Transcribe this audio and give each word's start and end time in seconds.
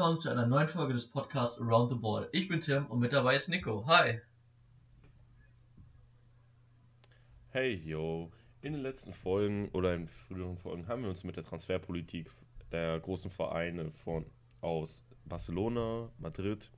willkommen 0.00 0.18
zu 0.18 0.30
einer 0.30 0.46
neuen 0.46 0.66
Folge 0.66 0.94
des 0.94 1.04
Podcasts 1.04 1.60
Around 1.60 1.90
the 1.92 1.98
Ball. 1.98 2.26
Ich 2.32 2.48
bin 2.48 2.58
Tim 2.58 2.86
und 2.86 3.00
mit 3.00 3.12
dabei 3.12 3.36
ist 3.36 3.50
Nico. 3.50 3.84
Hi. 3.86 4.18
Hey, 7.50 7.74
yo. 7.74 8.32
In 8.62 8.72
den 8.72 8.80
letzten 8.80 9.12
Folgen 9.12 9.68
oder 9.74 9.94
in 9.94 10.08
früheren 10.08 10.56
Folgen 10.56 10.88
haben 10.88 11.02
wir 11.02 11.10
uns 11.10 11.22
mit 11.22 11.36
der 11.36 11.44
Transferpolitik 11.44 12.30
der 12.72 12.98
großen 12.98 13.30
Vereine 13.30 13.92
von 13.92 14.24
aus 14.62 15.04
Barcelona, 15.26 16.10
Madrid 16.16 16.70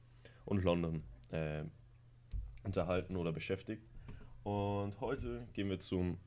und 0.44 0.64
London 0.64 1.04
äh, 1.30 1.62
unterhalten 2.64 3.14
oder 3.14 3.30
beschäftigt. 3.30 3.86
Und 4.42 5.00
heute 5.00 5.46
gehen 5.52 5.70
wir 5.70 5.78
zum 5.78 6.18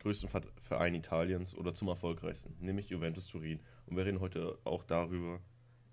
größten 0.00 0.28
Verein 0.60 0.94
Italiens 0.94 1.54
oder 1.54 1.72
zum 1.72 1.88
erfolgreichsten, 1.88 2.54
nämlich 2.60 2.90
Juventus 2.90 3.26
Turin. 3.26 3.58
Und 3.86 3.96
wir 3.96 4.04
reden 4.04 4.20
heute 4.20 4.58
auch 4.64 4.84
darüber, 4.84 5.40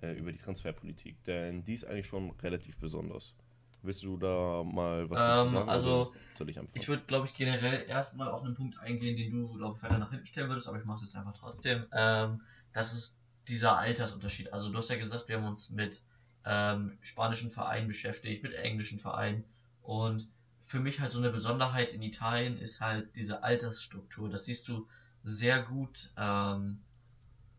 äh, 0.01 0.13
über 0.13 0.31
die 0.31 0.37
Transferpolitik, 0.37 1.23
denn 1.23 1.63
die 1.63 1.73
ist 1.73 1.85
eigentlich 1.85 2.07
schon 2.07 2.31
relativ 2.41 2.77
besonders. 2.77 3.35
Willst 3.81 4.03
du 4.03 4.17
da 4.17 4.63
mal 4.63 5.09
was 5.09 5.47
Ähm, 5.47 5.53
sagen? 5.53 5.69
also, 5.69 6.13
soll 6.37 6.49
ich 6.49 6.59
anfangen? 6.59 6.81
Ich 6.81 6.87
würde, 6.89 7.03
glaube 7.07 7.27
ich, 7.27 7.33
generell 7.33 7.85
erstmal 7.87 8.27
auf 8.29 8.43
einen 8.43 8.55
Punkt 8.55 8.77
eingehen, 8.79 9.15
den 9.15 9.31
du, 9.31 9.53
glaube 9.53 9.77
ich, 9.77 9.83
weiter 9.83 9.97
nach 9.97 10.09
hinten 10.09 10.25
stellen 10.25 10.49
würdest, 10.49 10.67
aber 10.67 10.79
ich 10.79 10.85
mache 10.85 10.97
es 10.97 11.03
jetzt 11.03 11.15
einfach 11.15 11.33
trotzdem. 11.33 11.85
Ähm, 11.93 12.41
das 12.73 12.93
ist 12.93 13.15
dieser 13.47 13.77
Altersunterschied. 13.77 14.51
Also 14.51 14.69
du 14.69 14.77
hast 14.77 14.89
ja 14.89 14.97
gesagt, 14.97 15.29
wir 15.29 15.37
haben 15.37 15.47
uns 15.47 15.69
mit 15.69 16.01
ähm, 16.45 16.97
spanischen 17.01 17.51
Vereinen 17.51 17.87
beschäftigt, 17.87 18.43
mit 18.43 18.53
englischen 18.53 18.99
Vereinen 18.99 19.45
und 19.81 20.27
für 20.65 20.79
mich 20.79 20.99
halt 20.99 21.11
so 21.11 21.17
eine 21.17 21.31
Besonderheit 21.31 21.91
in 21.93 22.01
Italien 22.03 22.57
ist 22.57 22.79
halt 22.79 23.15
diese 23.15 23.43
Altersstruktur. 23.43 24.29
Das 24.29 24.45
siehst 24.45 24.67
du 24.67 24.87
sehr 25.23 25.63
gut 25.63 26.11
ähm, 26.15 26.81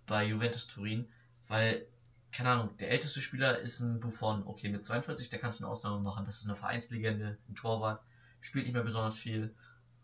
bei 0.06 0.26
Juventus 0.26 0.66
Turin, 0.68 1.08
weil, 1.48 1.86
keine 2.32 2.50
Ahnung, 2.50 2.76
der 2.78 2.90
älteste 2.90 3.20
Spieler 3.20 3.58
ist 3.58 3.80
ein 3.80 4.00
Buffon, 4.00 4.42
okay, 4.46 4.68
mit 4.68 4.84
42, 4.84 5.28
der 5.28 5.38
kannst 5.38 5.60
du 5.60 5.64
eine 5.64 5.72
Ausnahme 5.72 6.00
machen, 6.00 6.24
das 6.24 6.38
ist 6.38 6.44
eine 6.44 6.56
Vereinslegende, 6.56 7.36
ein 7.48 7.54
Torwart, 7.54 8.02
spielt 8.40 8.66
nicht 8.66 8.74
mehr 8.74 8.82
besonders 8.82 9.16
viel, 9.16 9.54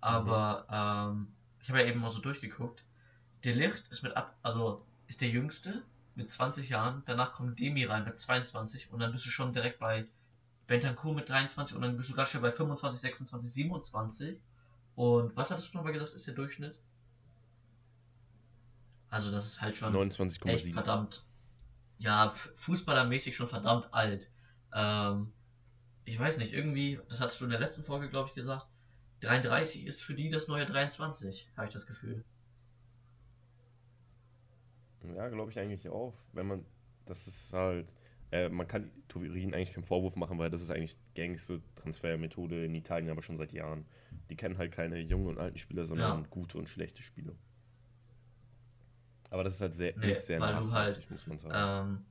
aber 0.01 0.67
ähm, 0.71 1.29
ich 1.61 1.69
habe 1.69 1.81
ja 1.81 1.87
eben 1.87 2.01
mal 2.01 2.11
so 2.11 2.21
durchgeguckt, 2.21 2.83
der 3.45 3.55
Licht 3.55 3.87
ist 3.89 4.03
mit 4.03 4.17
ab, 4.17 4.37
also 4.43 4.85
ist 5.07 5.21
der 5.21 5.29
jüngste 5.29 5.83
mit 6.15 6.31
20 6.31 6.69
Jahren, 6.69 7.03
danach 7.07 7.35
kommt 7.35 7.61
Demi 7.61 7.85
rein 7.85 8.05
mit 8.05 8.19
22 8.19 8.93
und 8.93 8.99
dann 8.99 9.13
bist 9.13 9.25
du 9.27 9.31
schon 9.31 9.53
direkt 9.53 9.79
bei 9.79 10.07
Bentancur 10.67 11.15
mit 11.15 11.29
23 11.29 11.77
und 11.77 11.83
dann 11.83 11.97
bist 11.97 12.11
du 12.11 12.15
gerade 12.15 12.29
schon 12.29 12.43
bei 12.43 12.51
25, 12.51 13.01
26, 13.01 13.53
27 13.53 14.41
und 14.97 15.37
was 15.37 15.51
hattest 15.51 15.73
du 15.73 15.79
nochmal 15.79 15.93
gesagt, 15.93 16.15
ist 16.15 16.27
der 16.27 16.35
Durchschnitt? 16.35 16.77
Also 19.11 19.31
das 19.31 19.47
ist 19.47 19.61
halt 19.61 19.77
schon 19.77 19.95
echt 19.95 20.19
29,7. 20.19 20.73
verdammt, 20.73 21.25
ja, 21.99 22.31
fußballermäßig 22.57 23.37
schon 23.37 23.49
verdammt 23.49 23.93
alt. 23.95 24.31
Ähm, 24.75 25.33
ich 26.05 26.19
weiß 26.19 26.39
nicht, 26.39 26.53
irgendwie, 26.55 27.01
das 27.09 27.21
hattest 27.21 27.41
du 27.41 27.45
in 27.45 27.51
der 27.51 27.61
letzten 27.61 27.85
Folge, 27.85 28.11
glaube 28.11 28.29
ich, 28.29 28.35
gesagt, 28.35 28.67
33 29.21 29.87
ist 29.87 30.03
für 30.03 30.15
die 30.15 30.31
das 30.31 30.49
neue 30.49 30.67
23, 30.67 31.51
habe 31.57 31.67
ich 31.69 31.73
das 31.75 31.87
Gefühl. 31.87 32.25
Ja, 35.17 35.29
glaube 35.29 35.51
ich 35.51 35.59
eigentlich 35.59 35.89
auch. 35.89 36.15
Wenn 36.33 36.47
man, 36.47 36.65
das 37.07 37.27
ist 37.27 37.53
halt, 37.53 37.95
äh, 38.33 38.49
man 38.49 38.67
kann 38.67 38.91
Turin 39.09 39.55
eigentlich 39.55 39.73
keinen 39.73 39.85
Vorwurf 39.85 40.17
machen, 40.17 40.39
weil 40.39 40.51
das 40.51 40.61
ist 40.63 40.71
eigentlich 40.71 40.99
gängigste 41.15 41.63
Transfermethode 41.77 42.65
in 42.65 42.75
Italien, 42.75 43.11
aber 43.11 43.23
schon 43.23 43.37
seit 43.37 43.53
Jahren. 43.53 43.87
Die 44.31 44.37
kennen 44.37 44.59
halt 44.59 44.73
keine 44.73 44.99
jungen 45.01 45.29
und 45.29 45.39
alten 45.39 45.59
Spieler, 45.59 45.87
sondern 45.87 46.23
Ja. 46.23 46.27
gute 46.31 46.59
und 46.59 46.69
schlechte 46.69 47.03
Spieler. 47.03 47.35
Aber 49.31 49.45
das 49.45 49.55
ist 49.55 49.61
halt 49.61 49.75
sehr, 49.75 49.95
Nee, 49.97 50.07
nicht 50.07 50.21
sehr 50.21 50.41
weil 50.41 50.55
du 50.55 50.65
nachhaltig, 50.65 51.03
halt, 51.03 51.11
muss 51.11 51.27
man 51.27 51.39
sagen. 51.39 51.55
Ähm, 51.55 52.05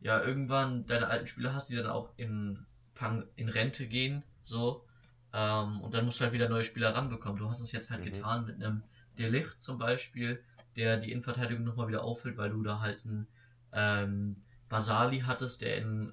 ja, 0.00 0.22
irgendwann 0.22 0.86
deine 0.86 1.08
alten 1.08 1.26
Spieler 1.26 1.54
hast, 1.54 1.68
die 1.70 1.76
dann 1.76 1.86
auch 1.86 2.10
in, 2.16 2.64
Pang, 2.94 3.24
in 3.36 3.48
Rente 3.48 3.86
gehen, 3.86 4.22
so. 4.44 4.84
Ähm, 5.32 5.80
und 5.80 5.94
dann 5.94 6.04
musst 6.04 6.20
du 6.20 6.24
halt 6.24 6.32
wieder 6.32 6.48
neue 6.48 6.64
Spieler 6.64 6.94
ranbekommen. 6.94 7.38
Du 7.38 7.48
hast 7.48 7.60
es 7.60 7.72
jetzt 7.72 7.90
halt 7.90 8.00
Mhm. 8.00 8.04
getan 8.04 8.46
mit 8.46 8.56
einem 8.62 8.82
Delicht 9.18 9.60
zum 9.60 9.78
Beispiel, 9.78 10.42
der 10.76 10.98
die 10.98 11.10
Innenverteidigung 11.12 11.64
nochmal 11.64 11.88
wieder 11.88 12.02
auffüllt, 12.04 12.36
weil 12.36 12.50
du 12.50 12.62
da 12.62 12.80
halt 12.80 13.04
einen 13.04 13.26
ähm, 13.72 14.36
Basali 14.68 15.20
hattest, 15.20 15.62
der 15.62 15.78
in, 15.78 16.12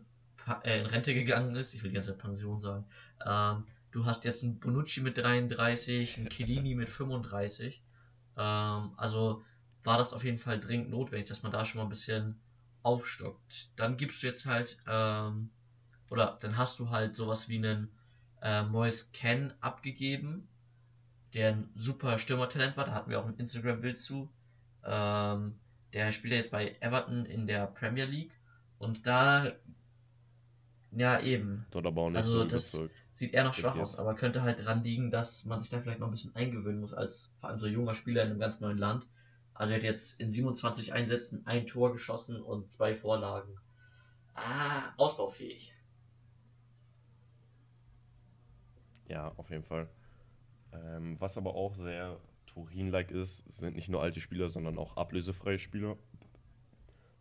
äh, 0.64 0.80
in 0.80 0.86
Rente 0.86 1.14
gegangen 1.14 1.56
ist. 1.56 1.74
Ich 1.74 1.84
will 1.84 1.90
die 1.90 1.96
ganze 1.96 2.12
Zeit 2.12 2.20
Pension 2.20 2.60
sagen. 2.60 2.86
Ähm, 3.25 3.66
du 3.92 4.06
hast 4.06 4.24
jetzt 4.25 4.44
einen 4.44 4.60
Bonucci 4.60 5.02
mit 5.02 5.18
33, 5.18 6.18
einen 6.18 6.30
Chiellini 6.30 6.75
mit 6.75 6.90
35. 6.90 7.84
Ähm, 8.38 8.92
also 8.98 9.44
war 9.83 9.97
das 9.97 10.13
auf 10.13 10.23
jeden 10.23 10.39
Fall 10.39 10.59
dringend 10.59 10.89
notwendig, 10.89 11.27
dass 11.27 11.44
man 11.44 11.51
da 11.51 11.66
schon 11.66 11.79
mal 11.79 11.85
ein 11.85 11.89
bisschen 11.89 12.39
aufstockt. 12.83 13.69
Dann 13.75 13.97
gibst 13.97 14.21
du 14.23 14.27
jetzt 14.27 14.45
halt, 14.45 14.77
ähm, 14.88 15.49
oder 16.09 16.38
dann 16.41 16.57
hast 16.57 16.79
du 16.79 16.89
halt 16.89 17.16
sowas 17.16 17.49
wie 17.49 17.57
einen 17.57 17.89
äh, 18.41 18.63
Moise 18.63 19.05
Ken 19.13 19.53
abgegeben, 19.61 20.47
der 21.33 21.49
ein 21.53 21.69
super 21.75 22.17
Stürmertalent 22.19 22.77
war, 22.77 22.85
da 22.85 22.94
hatten 22.94 23.09
wir 23.09 23.19
auch 23.19 23.25
ein 23.25 23.38
Instagram-Bild 23.38 23.97
zu. 23.97 24.29
Ähm, 24.83 25.55
der 25.94 26.11
spielt 26.11 26.31
ja 26.33 26.38
jetzt 26.38 26.51
bei 26.51 26.75
Everton 26.81 27.25
in 27.25 27.47
der 27.47 27.67
Premier 27.67 28.05
League 28.05 28.33
und 28.77 29.07
da, 29.07 29.53
ja 30.91 31.19
eben, 31.21 31.65
Dort 31.71 31.85
aber 31.85 32.01
auch 32.01 32.09
nicht 32.09 32.17
also 32.17 32.39
so 32.39 32.45
das 32.45 32.73
überzeugt. 32.73 32.95
sieht 33.13 33.33
eher 33.33 33.44
noch 33.44 33.53
schwach 33.53 33.77
aus, 33.77 33.97
aber 33.97 34.15
könnte 34.15 34.44
halt 34.44 34.63
dran 34.63 34.83
liegen, 34.83 35.09
dass 35.09 35.45
man 35.45 35.61
sich 35.61 35.69
da 35.69 35.79
vielleicht 35.79 36.00
noch 36.00 36.07
ein 36.07 36.11
bisschen 36.11 36.35
eingewöhnen 36.35 36.81
muss, 36.81 36.94
als 36.94 37.31
vor 37.39 37.50
allem 37.50 37.59
so 37.59 37.67
junger 37.67 37.94
Spieler 37.94 38.23
in 38.23 38.31
einem 38.31 38.39
ganz 38.39 38.59
neuen 38.59 38.77
Land. 38.77 39.07
Also 39.53 39.74
er 39.74 39.78
hat 39.78 39.84
jetzt 39.84 40.19
in 40.19 40.31
27 40.31 40.94
Einsätzen 40.94 41.46
ein 41.46 41.68
Tor 41.68 41.91
geschossen 41.91 42.41
und 42.41 42.72
zwei 42.72 42.96
Vorlagen. 42.96 43.58
Ah, 44.34 44.94
ausbaufähig. 44.97 45.74
Ja, 49.08 49.31
auf 49.38 49.50
jeden 49.50 49.63
Fall. 49.63 49.88
Ähm, 50.72 51.19
was 51.19 51.38
aber 51.38 51.53
auch 51.56 51.75
sehr 51.75 52.19
Turin-like 52.47 53.12
ist, 53.12 53.44
sind 53.52 53.75
nicht 53.75 53.90
nur 53.90 54.02
alte 54.02 54.22
Spieler, 54.22 54.50
sondern 54.50 54.78
auch 54.78 54.97
ablösefreie 54.97 55.59
Spieler. 55.59 55.97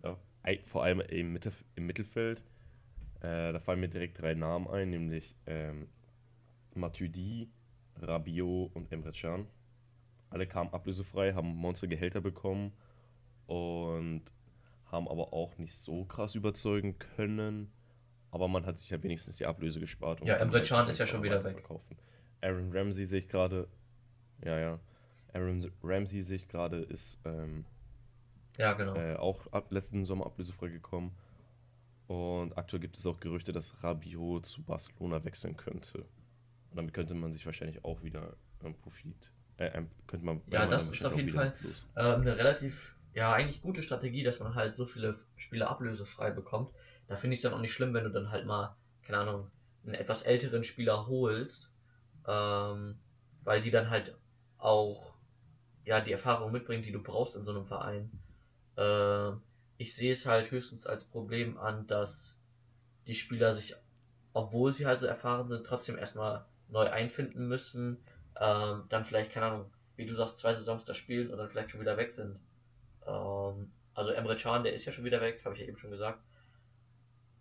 Ja, 0.03 0.16
vor 0.65 0.84
allem 0.84 1.00
im 1.00 1.32
Mittelfeld. 1.76 2.42
Äh, 3.21 3.53
da 3.53 3.60
fallen 3.60 3.81
mir 3.81 3.88
direkt 3.88 4.21
drei 4.21 4.34
Namen 4.34 4.69
ein, 4.69 4.91
nämlich 4.91 5.37
ähm, 5.47 5.88
Matuidi, 6.75 7.50
Rabiot 7.97 8.75
und 8.75 8.91
Emre 8.91 9.12
Can. 9.12 9.47
Alle 10.32 10.47
kamen 10.47 10.72
ablösefrei, 10.72 11.34
haben 11.34 11.54
Monstergehälter 11.56 12.20
bekommen 12.20 12.72
und 13.47 14.22
haben 14.87 15.09
aber 15.09 15.32
auch 15.32 15.59
nicht 15.59 15.76
so 15.76 16.04
krass 16.04 16.34
überzeugen 16.34 16.98
können. 16.98 17.70
Aber 18.31 18.48
man 18.48 18.65
hat 18.65 18.78
sich 18.78 18.88
ja 18.88 19.03
wenigstens 19.03 19.37
die 19.37 19.47
Ablöse 19.47 19.78
gespart. 19.78 20.22
und 20.22 20.26
Ja, 20.26 20.37
Emre 20.37 20.59
halt 20.59 20.69
Can 20.69 20.88
ist 20.88 20.98
ja 20.98 21.06
schon 21.06 21.22
wieder 21.22 21.44
weg. 21.44 21.62
Aaron 22.41 22.71
Ramsey 22.72 23.04
sehe 23.04 23.19
ich 23.19 23.28
gerade. 23.28 23.69
Ja, 24.42 24.59
ja. 24.59 24.81
Aaron 25.34 25.71
Ramsey 25.82 26.22
sehe 26.22 26.37
ich 26.37 26.48
gerade, 26.48 26.78
ist 26.78 27.19
ähm, 27.25 27.65
Ja, 28.56 28.72
genau. 28.72 28.94
äh, 28.94 29.16
auch 29.16 29.47
ab, 29.53 29.71
letzten 29.71 30.04
Sommer 30.04 30.26
ablösefrei 30.26 30.69
gekommen. 30.69 31.15
Und 32.06 32.56
aktuell 32.59 32.81
gibt 32.81 32.97
es 32.97 33.06
auch 33.06 33.21
Gerüchte, 33.21 33.53
dass 33.53 33.82
Rabiot 33.82 34.47
zu 34.47 34.62
Barcelona 34.62 35.25
wechseln 35.25 35.56
könnte. 35.56 35.98
Und 35.98 36.76
damit 36.76 36.94
könnte 36.94 37.15
man 37.15 37.32
sich 37.32 37.44
wahrscheinlich 37.47 37.84
auch 37.84 38.03
wieder 38.03 38.37
einen 38.62 38.75
Profit. 38.75 39.31
Äh, 39.58 39.70
ein- 39.70 39.90
könnte 40.06 40.26
man, 40.26 40.40
Ja, 40.50 40.66
das 40.66 40.90
ist 40.90 41.04
auf 41.04 41.16
jeden 41.16 41.30
Fall 41.30 41.54
ähm, 41.97 42.21
eine 42.22 42.36
relativ, 42.36 42.97
ja, 43.15 43.32
eigentlich 43.32 43.62
gute 43.62 43.82
Strategie, 43.82 44.22
dass 44.22 44.41
man 44.41 44.54
halt 44.54 44.77
so 44.77 44.86
viele 44.86 45.18
Spieler 45.36 45.71
ablösefrei 45.71 46.30
bekommt. 46.30 46.71
Da 47.06 47.16
finde 47.16 47.34
ich 47.34 47.38
es 47.38 47.42
dann 47.42 47.54
auch 47.54 47.60
nicht 47.60 47.72
schlimm, 47.72 47.94
wenn 47.94 48.04
du 48.04 48.10
dann 48.10 48.30
halt 48.30 48.47
mal, 48.47 48.77
keine 49.03 49.18
Ahnung, 49.18 49.50
einen 49.84 49.94
etwas 49.94 50.22
älteren 50.22 50.65
Spieler 50.65 51.06
holst, 51.06 51.71
ähm, 52.27 52.97
weil 53.44 53.60
die 53.60 53.71
dann 53.71 53.91
halt 53.91 54.16
auch, 54.59 55.16
ja, 55.84 56.00
die 56.00 56.12
Erfahrung 56.12 56.53
mitbringen, 56.53 56.82
die 56.82 56.92
du 56.92 57.03
brauchst 57.03 57.36
in 57.36 57.44
so 57.44 57.53
einem 57.53 57.66
Verein. 57.66 58.10
Ähm, 58.77 59.42
ich 59.78 59.94
sehe 59.97 60.12
es 60.12 60.27
halt 60.27 60.50
höchstens 60.50 60.86
als 60.86 61.04
Problem 61.04 61.59
an, 61.59 61.86
dass 61.86 62.38
die 63.06 63.15
Spieler 63.15 63.54
sich, 63.54 63.77
obwohl 64.32 64.72
sie 64.72 64.86
halt 64.86 65.00
so 65.00 65.06
erfahren 65.06 65.48
sind, 65.48 65.66
trotzdem 65.66 65.98
erstmal 65.98 66.47
neu 66.68 66.88
einfinden 66.91 67.48
müssen, 67.48 67.98
ähm, 68.40 68.84
dann 68.88 69.04
vielleicht, 69.04 69.32
keine 69.32 69.46
Ahnung, 69.46 69.70
wie 69.96 70.06
du 70.06 70.14
sagst, 70.14 70.38
zwei 70.38 70.52
Saisons 70.54 70.84
da 70.84 70.94
spielen 70.94 71.30
und 71.30 71.38
dann 71.38 71.48
vielleicht 71.48 71.70
schon 71.70 71.80
wieder 71.80 71.96
weg 71.96 72.12
sind. 72.12 72.40
Ähm, 73.06 73.72
also 73.94 74.12
Emre 74.12 74.36
Can, 74.36 74.64
der 74.64 74.72
ist 74.74 74.84
ja 74.84 74.92
schon 74.92 75.04
wieder 75.04 75.20
weg, 75.20 75.42
habe 75.44 75.54
ich 75.54 75.60
ja 75.60 75.66
eben 75.68 75.76
schon 75.76 75.90
gesagt. 75.90 76.20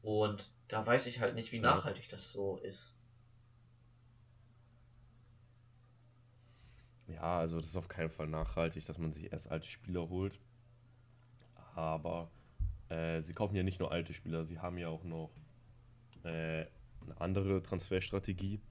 Und 0.02 0.52
da 0.68 0.86
weiß 0.86 1.06
ich 1.08 1.20
halt 1.20 1.36
nicht, 1.36 1.52
wie 1.52 1.58
Ja. 1.58 1.62
nachhaltig 1.62 2.10
das 2.10 2.32
so 2.32 2.58
ist. 2.58 2.94
Ja, 7.08 7.40
also 7.40 7.58
das 7.58 7.68
ist 7.68 7.76
auf 7.76 7.88
keinen 7.88 8.10
Fall 8.10 8.28
nachhaltig, 8.28 8.86
dass 8.86 8.98
man 8.98 9.12
sich 9.12 9.32
erst 9.32 9.52
alte 9.52 9.68
Spieler 9.68 10.10
holt. 10.10 10.40
Aber 11.76 12.32
äh, 12.90 13.22
sie 13.22 13.34
kaufen 13.34 13.56
ja 13.56 13.64
nicht 13.64 13.80
nur 13.80 13.92
alte 13.92 14.14
Spieler, 14.14 14.44
sie 14.46 14.60
haben 14.60 14.78
ja 14.78 14.88
auch 14.90 15.04
noch 15.04 15.32
äh, 16.24 16.66
eine 17.02 17.20
andere 17.20 17.62
Transferstrategie. 17.64 18.62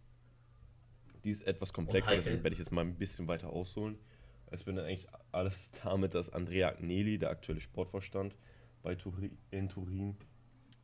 Die 1.25 1.31
ist 1.31 1.47
etwas 1.47 1.73
komplexer, 1.73 2.17
deswegen 2.17 2.43
werde 2.43 2.53
ich 2.53 2.59
jetzt 2.59 2.73
mal 2.73 2.83
ein 2.83 2.97
bisschen 2.97 3.29
weiter 3.29 3.51
ausholen. 3.51 3.99
Es 4.47 4.65
bin 4.65 4.79
eigentlich 4.79 5.07
alles 5.33 5.71
damit, 5.83 6.15
dass 6.15 6.31
Andrea 6.31 6.69
Agnelli, 6.69 7.19
der 7.19 7.31
aktuelle 7.31 7.61
Sportvorstand 7.61 8.35
bei 8.83 8.95
Turin, 8.95 9.39
in 9.51 9.69
Turin, 9.69 10.17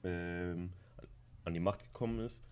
ähm, 0.05 0.71
an 1.45 1.55
die 1.55 1.61
Macht 1.61 1.83
gekommen 1.83 2.21
ist. 2.21 2.43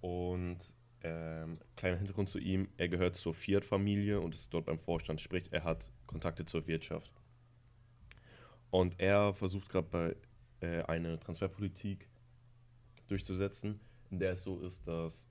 Und 0.00 0.58
ähm, 1.02 1.58
kleiner 1.76 1.96
Hintergrund 1.96 2.28
zu 2.28 2.38
ihm, 2.38 2.68
er 2.76 2.88
gehört 2.88 3.16
zur 3.16 3.34
Fiat-Familie 3.34 4.20
und 4.20 4.34
ist 4.34 4.52
dort 4.52 4.66
beim 4.66 4.78
Vorstand, 4.78 5.20
sprich 5.20 5.44
er 5.50 5.64
hat 5.64 5.90
Kontakte 6.06 6.44
zur 6.44 6.66
Wirtschaft. 6.66 7.10
Und 8.70 9.00
er 9.00 9.34
versucht 9.34 9.68
gerade 9.68 9.88
bei 9.90 10.16
äh, 10.66 10.82
eine 10.84 11.18
Transferpolitik 11.18 12.08
durchzusetzen, 13.08 13.80
in 14.10 14.18
der 14.18 14.32
es 14.32 14.42
so 14.42 14.60
ist, 14.60 14.86
dass 14.86 15.30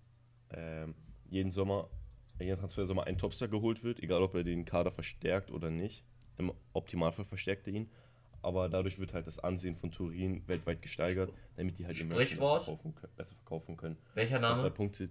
ähm, 0.52 0.96
jeden 1.30 1.52
Sommer, 1.52 1.90
jeden 2.40 2.58
Transfersommer 2.58 3.06
ein 3.06 3.18
Topstar 3.18 3.48
geholt 3.48 3.84
wird, 3.84 4.00
egal 4.02 4.22
ob 4.24 4.36
er 4.36 4.44
den 4.44 4.66
Kader 4.66 4.92
verstärkt 4.92 5.52
oder 5.52 5.70
nicht. 5.70 6.04
Im 6.38 6.52
Optimalfall 6.74 7.26
verstärkt 7.26 7.68
er 7.68 7.74
ihn. 7.74 7.90
Aber 8.42 8.70
dadurch 8.70 8.98
wird 9.00 9.14
halt 9.14 9.28
das 9.28 9.40
Ansehen 9.40 9.76
von 9.76 9.92
Turin 9.92 10.48
weltweit 10.48 10.82
gesteigert, 10.82 11.34
damit 11.58 11.78
die 11.78 11.86
halt 11.86 11.98
ihr 12.00 12.06
Merchandise 12.06 12.36
Sprichwort? 12.36 12.64
verkaufen 12.64 12.96
können, 12.96 13.14
besser 13.18 13.36
verkaufen 13.36 13.76
können. 13.78 13.98
Welcher 14.14 14.38
Und 14.38 14.44
zwei 14.44 14.56
Name? 14.56 14.72
Punkte. 14.72 15.10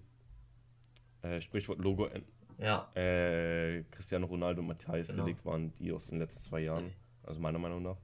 Äh, 1.23 1.41
Sprichwort 1.41 1.79
Logo. 1.81 2.07
äh, 2.07 2.23
Ja, 2.59 2.91
Äh, 2.95 3.85
Cristiano 3.91 4.27
Ronaldo 4.27 4.63
und 4.63 4.69
Matthias 4.69 5.09
Genau. 5.09 5.25
Delikt 5.25 5.45
waren 5.45 5.73
die 5.75 5.93
aus 5.93 6.07
den 6.07 6.19
letzten 6.19 6.41
zwei 6.41 6.61
Jahren. 6.61 6.93
Also 7.23 7.39
meiner 7.41 7.59
Meinung 7.59 7.83
nach. 7.83 7.99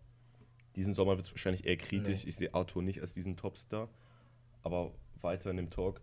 Diesen 0.76 0.92
Sommer 0.92 1.12
wird 1.16 1.22
es 1.22 1.32
wahrscheinlich 1.32 1.64
eher 1.64 1.76
kritisch. 1.78 2.24
Nee. 2.24 2.28
Ich 2.28 2.36
sehe 2.36 2.52
Arthur 2.52 2.82
nicht 2.82 3.00
als 3.00 3.14
diesen 3.14 3.36
Topstar. 3.36 3.88
Aber 4.62 4.92
weiter 5.22 5.50
in 5.50 5.56
dem 5.56 5.70
Talk, 5.70 6.00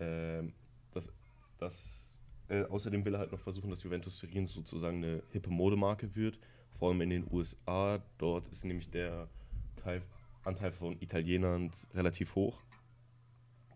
ähm, 0.00 0.52
dass, 0.92 1.12
dass 1.58 2.06
äh, 2.48 2.64
außerdem 2.64 3.04
will 3.04 3.14
er 3.14 3.20
halt 3.20 3.32
noch 3.32 3.40
versuchen, 3.40 3.70
dass 3.70 3.82
Juventus 3.82 4.18
Turin 4.18 4.46
sozusagen 4.46 5.02
eine 5.02 5.22
hippe 5.30 5.50
Modemarke 5.50 6.14
wird. 6.14 6.38
Vor 6.78 6.90
allem 6.90 7.00
in 7.00 7.10
den 7.10 7.26
USA. 7.30 8.02
Dort 8.18 8.48
ist 8.48 8.64
nämlich 8.64 8.90
der 8.90 9.28
Teil, 9.76 10.02
Anteil 10.44 10.72
von 10.72 11.00
Italienern 11.00 11.70
relativ 11.94 12.34
hoch. 12.34 12.60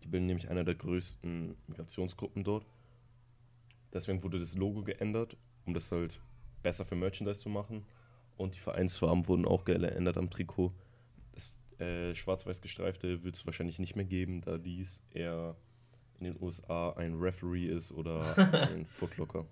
Die 0.03 0.07
bilden 0.07 0.27
nämlich 0.27 0.49
eine 0.49 0.63
der 0.63 0.75
größten 0.75 1.55
Migrationsgruppen 1.67 2.43
dort. 2.43 2.65
Deswegen 3.93 4.23
wurde 4.23 4.39
das 4.39 4.55
Logo 4.55 4.83
geändert, 4.83 5.35
um 5.65 5.73
das 5.73 5.91
halt 5.91 6.19
besser 6.63 6.85
für 6.85 6.95
Merchandise 6.95 7.41
zu 7.41 7.49
machen. 7.49 7.85
Und 8.37 8.55
die 8.55 8.59
Vereinsfarben 8.59 9.27
wurden 9.27 9.45
auch 9.45 9.65
geändert 9.65 10.17
am 10.17 10.29
Trikot. 10.29 10.71
Das 11.33 11.57
äh, 11.79 12.15
schwarz-weiß 12.15 12.61
gestreifte 12.61 13.23
wird 13.23 13.35
es 13.35 13.45
wahrscheinlich 13.45 13.79
nicht 13.79 13.95
mehr 13.95 14.05
geben, 14.05 14.41
da 14.41 14.57
dies 14.57 15.03
eher 15.11 15.55
in 16.21 16.33
den 16.33 16.41
USA 16.41 16.91
ein 16.93 17.15
Referee 17.19 17.67
ist 17.67 17.91
oder 17.91 18.37
ein 18.69 18.85
Footlocker. 18.85 19.45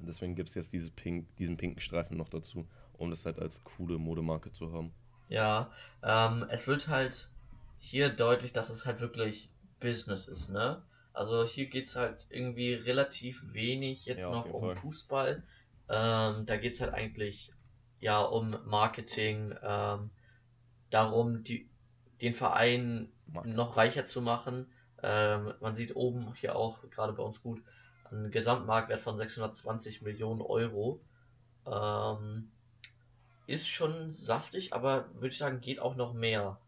Deswegen 0.00 0.34
gibt 0.34 0.48
es 0.48 0.54
jetzt 0.54 0.72
dieses 0.72 0.90
Pink, 0.90 1.34
diesen 1.36 1.56
pinken 1.56 1.80
Streifen 1.80 2.16
noch 2.16 2.28
dazu, 2.28 2.68
um 2.94 3.10
das 3.10 3.24
halt 3.24 3.38
als 3.38 3.62
coole 3.64 3.98
Modemarke 3.98 4.52
zu 4.52 4.72
haben. 4.72 4.92
ja. 5.28 5.70
Ähm, 6.02 6.44
es 6.50 6.66
wird 6.66 6.88
halt 6.88 7.30
hier 7.78 8.08
deutlich, 8.10 8.52
dass 8.52 8.70
es 8.70 8.84
halt 8.86 9.00
wirklich 9.00 9.48
Business 9.80 10.28
ist, 10.28 10.48
ne? 10.50 10.82
Also 11.12 11.44
hier 11.44 11.66
geht's 11.66 11.94
halt 11.94 12.26
irgendwie 12.30 12.74
relativ 12.74 13.42
wenig 13.52 14.06
jetzt 14.06 14.22
Ja, 14.22 14.30
noch 14.30 14.52
um 14.52 14.62
Fall. 14.62 14.76
Fußball. 14.76 15.42
Ähm, 15.88 16.46
da 16.46 16.56
geht's 16.56 16.80
halt 16.80 16.92
eigentlich 16.94 17.52
ja 18.00 18.20
um 18.22 18.56
Marketing, 18.66 19.54
ähm, 19.62 20.10
darum, 20.90 21.44
die, 21.44 21.68
den 22.20 22.34
Verein 22.34 23.12
Noch 23.44 23.76
reicher 23.76 24.04
zu 24.04 24.20
machen. 24.22 24.66
Ähm, 25.02 25.54
man 25.60 25.74
sieht 25.74 25.96
oben 25.96 26.34
hier 26.34 26.56
auch 26.56 26.88
gerade 26.90 27.12
bei 27.12 27.22
uns 27.22 27.42
gut 27.42 27.60
einen 28.10 28.30
Gesamtmarktwert 28.30 29.00
von 29.00 29.16
620 29.16 30.02
Millionen 30.02 30.42
Euro. 30.42 31.00
Ähm, 31.66 32.50
ist 33.46 33.66
schon 33.68 34.10
saftig, 34.12 34.72
aber 34.72 35.08
würde 35.14 35.28
ich 35.28 35.38
sagen, 35.38 35.60
geht 35.60 35.80
auch 35.80 35.96
noch 35.96 36.14
mehr. 36.14 36.58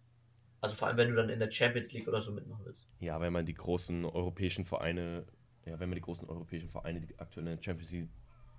Also 0.61 0.75
vor 0.75 0.89
allem, 0.89 0.97
wenn 0.97 1.11
du 1.11 1.15
dann 1.17 1.29
in 1.29 1.39
der 1.39 1.51
Champions 1.51 1.93
League 1.93 2.09
oder 2.09 2.21
so 2.21 2.33
mitmachen 2.33 2.65
willst. 2.65 2.87
Ja, 3.01 3.21
wenn 3.21 3.33
man 3.33 3.45
die 3.47 3.55
großen 3.55 4.05
europäischen 4.05 4.65
Vereine, 4.65 5.25
ja, 5.67 5.79
wenn 5.79 5.89
man 5.89 5.97
die 5.97 6.03
großen 6.03 6.29
europäischen 6.29 6.69
Vereine, 6.71 7.01
die 7.01 7.19
aktuell 7.19 7.47
in 7.47 7.57
der 7.57 7.63
Champions 7.63 7.93
League 7.93 8.09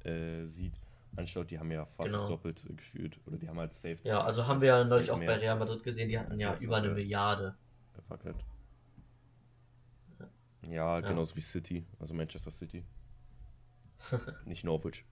äh, 0.03 0.45
sieht, 0.45 0.73
anschaut, 1.15 1.49
die 1.49 1.57
haben 1.57 1.71
ja 1.71 1.85
fast 1.85 2.13
das 2.13 2.21
Genau. 2.21 2.27
Doppelte 2.27 2.73
gefühlt. 2.73 3.17
Oder 3.25 3.37
die 3.37 3.47
haben 3.47 3.59
halt 3.59 3.73
safe. 3.73 3.97
Ja, 4.03 4.23
also 4.23 4.43
20% 4.43 4.47
haben 4.47 4.61
wir 4.61 4.67
ja 4.67 4.83
neulich 4.83 5.11
auch 5.11 5.17
mehr 5.19 5.27
bei 5.27 5.37
Real 5.37 5.57
Madrid 5.57 5.83
gesehen, 5.83 6.09
die 6.09 6.19
hatten 6.19 6.39
ja 6.39 6.53
Ja, 6.53 6.59
über 6.61 6.77
eine 6.77 6.87
das 6.89 6.95
Milliarde. 6.97 7.55
Gefackelt. 7.95 8.37
Ja, 10.63 10.99
Ja. 10.99 11.01
genauso 11.01 11.35
wie 11.35 11.41
City, 11.41 11.85
also 11.99 12.13
Manchester 12.13 12.51
City. 12.51 12.83
Nicht 14.45 14.63
Norwich. 14.63 15.05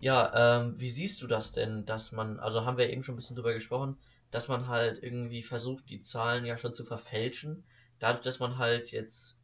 Ja, 0.00 0.60
ähm, 0.60 0.78
wie 0.78 0.90
siehst 0.90 1.20
du 1.22 1.26
das 1.26 1.52
denn, 1.52 1.84
dass 1.84 2.12
man, 2.12 2.38
also 2.38 2.64
haben 2.64 2.78
wir 2.78 2.90
eben 2.90 3.02
schon 3.02 3.14
ein 3.14 3.16
bisschen 3.16 3.36
drüber 3.36 3.52
gesprochen, 3.54 3.96
dass 4.30 4.46
man 4.48 4.68
halt 4.68 5.02
irgendwie 5.02 5.42
versucht, 5.42 5.88
die 5.88 6.02
Zahlen 6.02 6.44
ja 6.44 6.56
schon 6.58 6.74
zu 6.74 6.84
verfälschen, 6.84 7.64
dadurch, 7.98 8.22
dass 8.22 8.38
man 8.38 8.58
halt 8.58 8.92
jetzt 8.92 9.38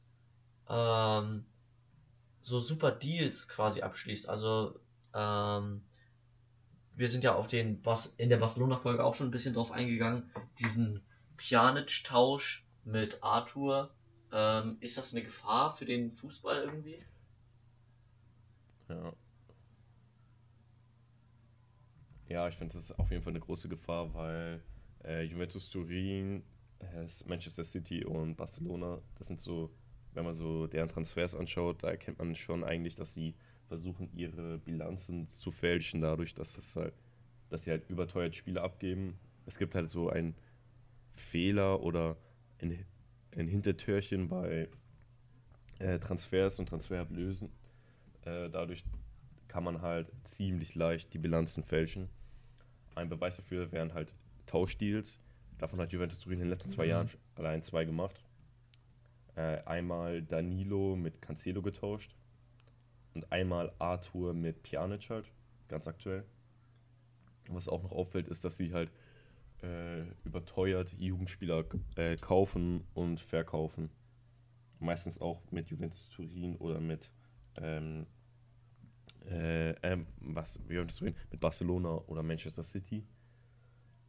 ähm, 0.69 1.45
so 2.43 2.61
super 2.61 2.93
Deals 2.93 3.49
quasi 3.49 3.83
abschließt. 3.83 4.29
Also 4.29 4.79
ähm, 5.15 5.83
wir 6.95 7.09
sind 7.09 7.25
ja 7.25 7.35
auf 7.35 7.49
den 7.49 7.83
Bas 7.83 8.15
in 8.19 8.29
der 8.29 8.37
Barcelona-Folge 8.37 9.03
auch 9.03 9.15
schon 9.15 9.29
ein 9.29 9.33
bisschen 9.33 9.55
drauf 9.55 9.73
eingegangen, 9.73 10.31
diesen 10.61 11.03
Pjanic-Tausch 11.37 12.65
mit 12.85 13.23
Arthur. 13.23 13.95
Ähm, 14.33 14.77
ist 14.81 14.99
das 14.99 15.13
eine 15.13 15.23
Gefahr 15.23 15.75
für 15.77 15.85
den 15.85 16.13
Fußball 16.13 16.65
irgendwie? 16.65 17.03
Ja. 18.89 19.13
Ja, 22.29 22.49
ich 22.49 22.57
finde, 22.57 22.75
das 22.75 22.85
ist 22.85 22.99
auf 22.99 23.11
jeden 23.11 23.23
Fall 23.23 23.33
eine 23.33 23.41
große 23.41 23.69
Gefahr, 23.69 24.13
weil 24.15 24.63
äh, 25.05 25.23
Juventus 25.23 25.69
Turin, 25.69 26.43
Manchester 27.27 27.65
City 27.65 28.05
und 28.05 28.37
Barcelona, 28.37 29.01
das 29.17 29.29
sind 29.29 29.41
so, 29.41 29.71
wenn 30.13 30.25
man 30.25 30.35
so 30.35 30.67
deren 30.67 30.89
Transfers 30.89 31.35
anschaut, 31.35 31.83
da 31.83 31.91
erkennt 31.91 32.19
man 32.19 32.35
schon 32.35 32.65
eigentlich, 32.65 32.95
dass 32.95 33.15
sie 33.15 33.35
versuchen, 33.69 34.11
ihre 34.15 34.59
Bilanzen 34.59 35.27
zu 35.27 35.51
fälschen, 35.51 36.01
dadurch, 36.01 36.35
dass 36.35 36.59
es 36.59 36.77
halt, 36.77 36.95
dass 37.51 37.65
sie 37.65 37.71
halt 37.71 37.89
überteuert 37.89 38.35
Spiele 38.35 38.63
abgeben. 38.63 39.19
Es 39.47 39.59
gibt 39.59 39.75
halt 39.75 39.89
so 39.89 40.09
einen 40.09 40.35
Fehler 41.15 41.83
oder 41.83 42.17
ein, 42.61 42.85
ein 43.37 43.49
Hintertürchen 43.49 44.29
bei 44.29 44.69
äh, 45.79 45.99
Transfers 45.99 46.59
und 46.59 46.69
Transferablösen. 46.69 47.51
Äh, 48.23 48.51
dadurch 48.51 48.85
kann 49.49 49.65
man 49.65 49.83
halt 49.83 50.11
ziemlich 50.25 50.75
leicht 50.75 51.13
die 51.15 51.19
Bilanzen 51.19 51.63
fälschen. 51.63 52.09
Ein 52.95 53.09
Beweis 53.09 53.37
dafür 53.37 53.71
wären 53.73 53.95
halt 53.95 54.13
Tauschdeals. 54.47 55.19
Davon 55.59 55.81
hat 55.81 55.93
Juventus 55.93 56.21
Turin 56.21 56.39
in 56.39 56.47
den 56.47 56.51
letzten 56.51 56.71
zwei 56.71 56.85
Mhm. 56.85 56.91
Jahren 56.91 57.11
allein 57.37 57.63
zwei 57.63 57.85
gemacht. 57.85 58.21
Äh, 59.37 59.63
einmal 59.65 60.23
Danilo 60.23 60.97
mit 60.97 61.21
Cancelo 61.21 61.61
getauscht 61.63 62.15
und 63.15 63.31
einmal 63.33 63.73
Arthur 63.79 64.33
mit 64.33 64.63
Pjanic 64.63 65.11
halt, 65.11 65.27
ganz 65.69 65.87
aktuell. 65.89 66.25
Was 67.49 67.69
auch 67.69 67.83
noch 67.83 67.93
auffällt, 67.93 68.29
ist, 68.29 68.45
dass 68.45 68.57
sie 68.57 68.73
halt 68.73 68.91
äh, 69.65 70.03
überteuert 70.25 70.93
Jugendspieler 70.99 71.65
äh, 71.97 72.17
kaufen 72.17 72.85
und 72.95 73.21
verkaufen. 73.21 73.91
Meistens 74.81 75.21
auch 75.21 75.41
mit 75.51 75.69
Juventus 75.69 76.09
Turin 76.11 76.57
oder 76.57 76.81
mit 76.81 77.11
ähm, 77.57 78.07
äh, 79.31 79.71
ähm, 79.83 80.07
was, 80.21 80.61
Juventus 80.69 80.99
Turin, 80.99 81.15
mit 81.31 81.41
Barcelona 81.41 81.97
oder 82.07 82.23
Manchester 82.23 82.63
City. 82.63 83.05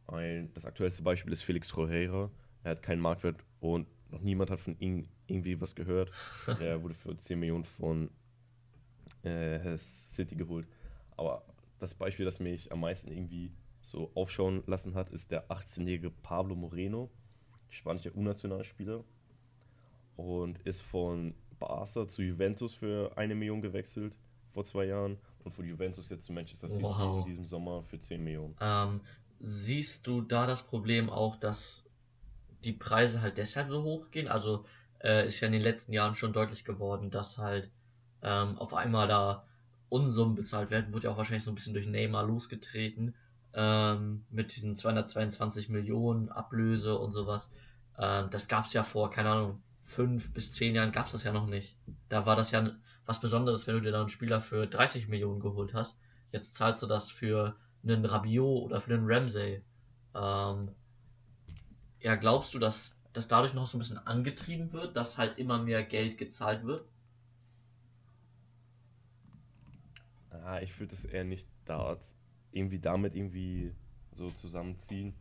Ein, 0.06 0.52
das 0.54 0.64
aktuellste 0.64 1.02
Beispiel 1.02 1.32
ist 1.32 1.42
Felix 1.42 1.74
Roheira. 1.76 2.30
Er 2.62 2.70
hat 2.72 2.82
keinen 2.82 3.00
Marktwert 3.00 3.42
und 3.60 3.88
noch 4.10 4.20
niemand 4.20 4.50
hat 4.50 4.60
von 4.60 4.78
ihm 4.78 5.08
irgendwie 5.26 5.60
was 5.60 5.74
gehört. 5.74 6.10
Er 6.60 6.82
wurde 6.82 6.94
für 6.94 7.16
10 7.16 7.38
Millionen 7.38 7.64
von 7.64 8.10
äh, 9.22 9.76
City 9.78 10.36
geholt. 10.36 10.68
Aber 11.16 11.44
das 11.78 11.94
Beispiel, 11.94 12.24
das 12.24 12.40
mich 12.40 12.70
am 12.70 12.80
meisten 12.80 13.10
irgendwie 13.10 13.52
so 13.90 14.10
aufschauen 14.14 14.62
lassen 14.66 14.94
hat, 14.94 15.10
ist 15.10 15.32
der 15.32 15.48
18-jährige 15.48 16.10
Pablo 16.10 16.54
Moreno, 16.54 17.10
spanischer 17.68 18.14
U-Nationalspieler 18.14 19.04
und 20.16 20.58
ist 20.60 20.80
von 20.82 21.34
Barca 21.58 22.06
zu 22.08 22.22
Juventus 22.22 22.74
für 22.74 23.16
eine 23.16 23.34
Million 23.34 23.62
gewechselt 23.62 24.14
vor 24.52 24.64
zwei 24.64 24.86
Jahren 24.86 25.18
und 25.44 25.52
von 25.52 25.66
Juventus 25.66 26.10
jetzt 26.10 26.24
zu 26.26 26.32
Manchester 26.32 26.68
City 26.68 26.82
Wow. 26.82 27.20
in 27.20 27.26
diesem 27.26 27.44
Sommer 27.44 27.82
für 27.84 27.98
10 27.98 28.22
Millionen. 28.22 28.56
Ähm, 28.60 29.00
siehst 29.40 30.06
du 30.06 30.22
da 30.22 30.46
das 30.46 30.62
Problem 30.62 31.10
auch, 31.10 31.36
dass 31.36 31.88
die 32.64 32.72
Preise 32.72 33.20
halt 33.20 33.38
deshalb 33.38 33.68
so 33.68 33.82
hoch 33.82 34.10
gehen? 34.10 34.28
Also 34.28 34.64
äh, 35.02 35.28
ist 35.28 35.40
ja 35.40 35.46
in 35.46 35.52
den 35.52 35.62
letzten 35.62 35.92
Jahren 35.92 36.14
schon 36.14 36.32
deutlich 36.32 36.64
geworden, 36.64 37.10
dass 37.10 37.38
halt 37.38 37.70
ähm, 38.22 38.58
auf 38.58 38.74
einmal 38.74 39.06
da 39.08 39.44
Unsummen 39.88 40.34
bezahlt 40.34 40.70
werden, 40.70 40.92
wurde 40.92 41.04
ja 41.04 41.12
auch 41.12 41.16
wahrscheinlich 41.16 41.44
so 41.44 41.50
ein 41.52 41.54
bisschen 41.54 41.74
durch 41.74 41.86
Neymar 41.86 42.24
losgetreten, 42.26 43.14
ähm, 43.56 44.24
mit 44.30 44.54
diesen 44.54 44.76
222 44.76 45.70
Millionen 45.70 46.28
Ablöse 46.28 46.96
und 46.98 47.12
sowas. 47.12 47.50
Ähm, 47.98 48.28
das 48.30 48.48
gab's 48.48 48.74
ja 48.74 48.82
vor, 48.82 49.10
keine 49.10 49.30
Ahnung, 49.30 49.62
fünf 49.84 50.32
bis 50.34 50.52
zehn 50.52 50.74
Jahren 50.74 50.92
gab's 50.92 51.12
das 51.12 51.24
ja 51.24 51.32
noch 51.32 51.46
nicht. 51.46 51.74
Da 52.10 52.26
war 52.26 52.36
das 52.36 52.50
ja 52.50 52.70
was 53.06 53.20
Besonderes, 53.20 53.66
wenn 53.66 53.76
du 53.76 53.80
dir 53.80 53.92
da 53.92 54.00
einen 54.00 54.10
Spieler 54.10 54.40
für 54.40 54.66
30 54.66 55.08
Millionen 55.08 55.40
geholt 55.40 55.72
hast. 55.72 55.96
Jetzt 56.32 56.54
zahlst 56.54 56.82
du 56.82 56.86
das 56.86 57.10
für 57.10 57.56
einen 57.82 58.04
Rabiot 58.04 58.64
oder 58.64 58.80
für 58.80 58.92
einen 58.92 59.06
Ramsey. 59.06 59.62
Ähm, 60.14 60.68
ja, 62.00 62.16
glaubst 62.16 62.52
du, 62.52 62.58
dass 62.58 62.98
das 63.14 63.26
dadurch 63.26 63.54
noch 63.54 63.66
so 63.66 63.78
ein 63.78 63.80
bisschen 63.80 64.06
angetrieben 64.06 64.72
wird, 64.72 64.96
dass 64.96 65.16
halt 65.16 65.38
immer 65.38 65.62
mehr 65.62 65.82
Geld 65.82 66.18
gezahlt 66.18 66.64
wird? 66.64 66.84
Ah, 70.30 70.60
ich 70.60 70.78
würde 70.78 70.92
es 70.92 71.06
eher 71.06 71.24
nicht 71.24 71.48
da 71.64 71.78
irgendwie 72.52 72.78
damit 72.78 73.14
irgendwie 73.14 73.72
so 74.12 74.30
zusammenziehen. 74.30 75.14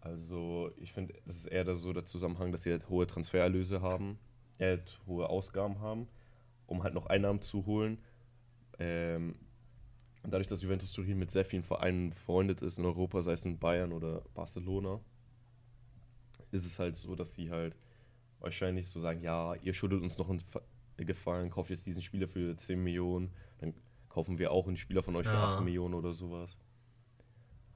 Also 0.00 0.70
ich 0.78 0.92
finde, 0.92 1.14
es 1.26 1.36
ist 1.36 1.46
eher 1.46 1.74
so 1.74 1.92
der 1.92 2.04
Zusammenhang, 2.04 2.52
dass 2.52 2.62
sie 2.62 2.70
halt 2.70 2.88
hohe 2.88 3.06
Transfererlöse 3.06 3.82
haben, 3.82 4.18
äh, 4.58 4.78
hohe 5.06 5.28
Ausgaben 5.28 5.80
haben, 5.80 6.08
um 6.66 6.82
halt 6.82 6.94
noch 6.94 7.06
Einnahmen 7.06 7.42
zu 7.42 7.66
holen. 7.66 7.98
Ähm, 8.78 9.34
dadurch, 10.22 10.46
dass 10.46 10.62
Juventus 10.62 10.92
Turin 10.92 11.18
mit 11.18 11.30
sehr 11.30 11.44
vielen 11.44 11.62
Vereinen 11.62 12.10
befreundet 12.10 12.62
ist 12.62 12.78
in 12.78 12.84
Europa, 12.84 13.22
sei 13.22 13.32
es 13.32 13.44
in 13.44 13.58
Bayern 13.58 13.92
oder 13.92 14.22
Barcelona, 14.34 15.00
ist 16.50 16.64
es 16.64 16.78
halt 16.78 16.96
so, 16.96 17.14
dass 17.14 17.34
sie 17.34 17.50
halt 17.50 17.76
wahrscheinlich 18.40 18.88
so 18.88 19.00
sagen, 19.00 19.22
ja, 19.22 19.54
ihr 19.62 19.74
schuldet 19.74 20.02
uns 20.02 20.18
noch 20.18 20.28
einen 20.28 20.42
Gefallen, 20.96 21.50
kauft 21.50 21.70
jetzt 21.70 21.86
diesen 21.86 22.02
Spieler 22.02 22.26
für 22.26 22.56
10 22.56 22.82
Millionen, 22.82 23.30
kaufen 24.10 24.38
wir 24.38 24.52
auch 24.52 24.66
einen 24.66 24.76
Spieler 24.76 25.02
von 25.02 25.16
euch 25.16 25.24
ja. 25.24 25.32
für 25.32 25.38
8 25.38 25.64
Millionen 25.64 25.94
oder 25.94 26.12
sowas. 26.12 26.58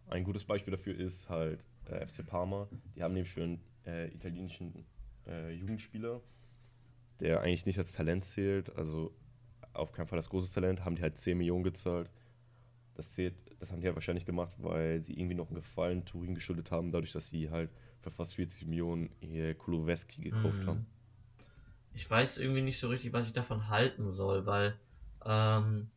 Ein 0.09 0.25
gutes 0.25 0.45
Beispiel 0.45 0.73
dafür 0.73 0.95
ist 0.95 1.31
halt 1.31 1.65
äh, 1.87 2.07
FC 2.07 2.27
Parma. 2.27 2.69
Die 2.95 3.03
haben 3.03 3.15
nämlich 3.15 3.33
für 3.33 3.45
einen 3.45 3.61
äh, 3.87 4.09
italienischen 4.09 4.85
äh, 5.27 5.53
Jugendspieler, 5.53 6.21
der 7.21 7.41
eigentlich 7.41 7.65
nicht 7.65 7.79
als 7.79 7.93
Talent 7.93 8.25
zählt, 8.25 8.77
also 8.77 9.15
auf 9.73 9.93
keinen 9.93 10.07
Fall 10.07 10.17
das 10.17 10.29
große 10.29 10.53
Talent, 10.53 10.85
haben 10.85 10.97
die 10.97 11.03
halt 11.03 11.17
10 11.17 11.39
Millionen 11.39 11.65
gezahlt. 11.65 12.11
Das 12.95 13.13
zählt, 13.13 13.35
das 13.59 13.73
haben 13.73 13.81
die 13.81 13.87
halt 13.87 13.97
wahrscheinlich 13.97 14.27
gemacht, 14.27 14.55
weil 14.59 15.01
sie 15.01 15.15
irgendwie 15.15 15.35
noch 15.35 15.49
einen 15.49 15.57
Gefallen 15.57 16.05
Turin 16.05 16.35
geschuldet 16.35 16.71
haben, 16.71 16.93
dadurch, 16.93 17.13
dass 17.13 17.29
sie 17.29 17.51
halt 17.51 17.71
für 18.01 18.11
fast 18.11 18.35
40 18.35 18.67
Millionen 18.67 19.11
hier 19.21 19.55
Kuloweski 19.55 20.23
gekauft 20.23 20.59
mhm. 20.63 20.67
haben. 20.67 20.87
Ich 21.95 22.09
weiß 22.09 22.39
irgendwie 22.39 22.63
nicht 22.63 22.79
so 22.79 22.89
richtig, 22.89 23.13
was 23.13 23.27
ich 23.27 23.33
davon 23.33 23.69
halten 23.69 24.11
soll, 24.11 24.47
weil 24.47 24.77
ähm, 25.25 25.89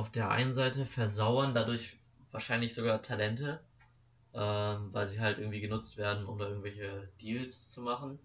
auf 0.00 0.10
der 0.10 0.30
einen 0.30 0.54
Seite 0.54 0.86
versauern 0.86 1.54
dadurch 1.54 1.98
wahrscheinlich 2.32 2.74
sogar 2.74 3.02
Talente, 3.02 3.60
ähm, 4.32 4.88
weil 4.92 5.06
sie 5.06 5.20
halt 5.20 5.38
irgendwie 5.38 5.60
genutzt 5.60 5.98
werden, 5.98 6.24
um 6.24 6.38
da 6.38 6.48
irgendwelche 6.48 7.10
Deals 7.20 7.70
zu 7.70 7.82
machen. 7.82 8.18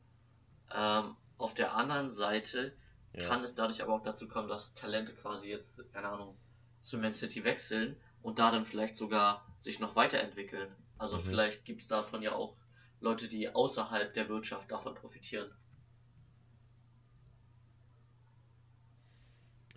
Ähm, 0.74 1.16
auf 1.38 1.54
der 1.54 1.76
anderen 1.76 2.12
Seite 2.12 2.74
ja. 3.14 3.28
kann 3.28 3.44
es 3.44 3.56
dadurch 3.56 3.84
aber 3.84 3.94
auch 3.94 4.04
dazu 4.04 4.30
kommen, 4.30 4.48
dass 4.48 4.74
Talente 4.74 5.14
quasi 5.14 5.50
jetzt, 5.50 5.82
keine 5.92 6.08
Ahnung, 6.08 6.38
zu 6.82 6.98
Man 6.98 7.14
City 7.14 7.44
wechseln 7.44 7.98
und 8.22 8.40
da 8.40 8.52
dann 8.52 8.66
vielleicht 8.66 8.96
sogar 8.96 9.46
sich 9.58 9.80
noch 9.80 9.98
weiterentwickeln. 9.98 10.74
Also 10.98 11.18
mhm. 11.18 11.22
vielleicht 11.22 11.66
gibt 11.66 11.82
es 11.82 11.88
davon 11.88 12.22
ja 12.22 12.32
auch 12.32 12.56
Leute, 13.02 13.28
die 13.28 13.54
außerhalb 13.54 14.14
der 14.14 14.30
Wirtschaft 14.30 14.72
davon 14.72 14.96
profitieren. 14.96 15.52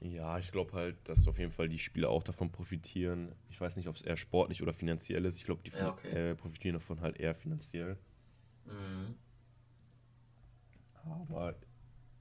Ja, 0.00 0.38
ich 0.38 0.52
glaube 0.52 0.73
halt, 0.75 0.97
dass 1.09 1.26
auf 1.26 1.38
jeden 1.38 1.50
Fall 1.50 1.69
die 1.69 1.78
Spieler 1.78 2.11
auch 2.11 2.23
davon 2.23 2.50
profitieren. 2.50 3.33
Ich 3.50 3.61
weiß 3.61 3.76
nicht, 3.76 3.88
ob 3.88 3.97
es 3.97 4.02
eher 4.02 4.17
sportlich 4.17 4.62
oder 4.62 4.73
finanziell 4.73 5.25
ist. 5.25 5.38
Ich 5.38 5.45
glaube, 5.45 5.62
die 5.64 5.71
ja, 5.71 5.90
okay. 5.90 6.31
äh, 6.31 6.35
profitieren 6.37 6.75
davon 6.75 7.00
halt 7.00 7.19
eher 7.19 7.35
finanziell. 7.35 7.97
Mhm. 8.67 9.17
Aber 11.05 11.57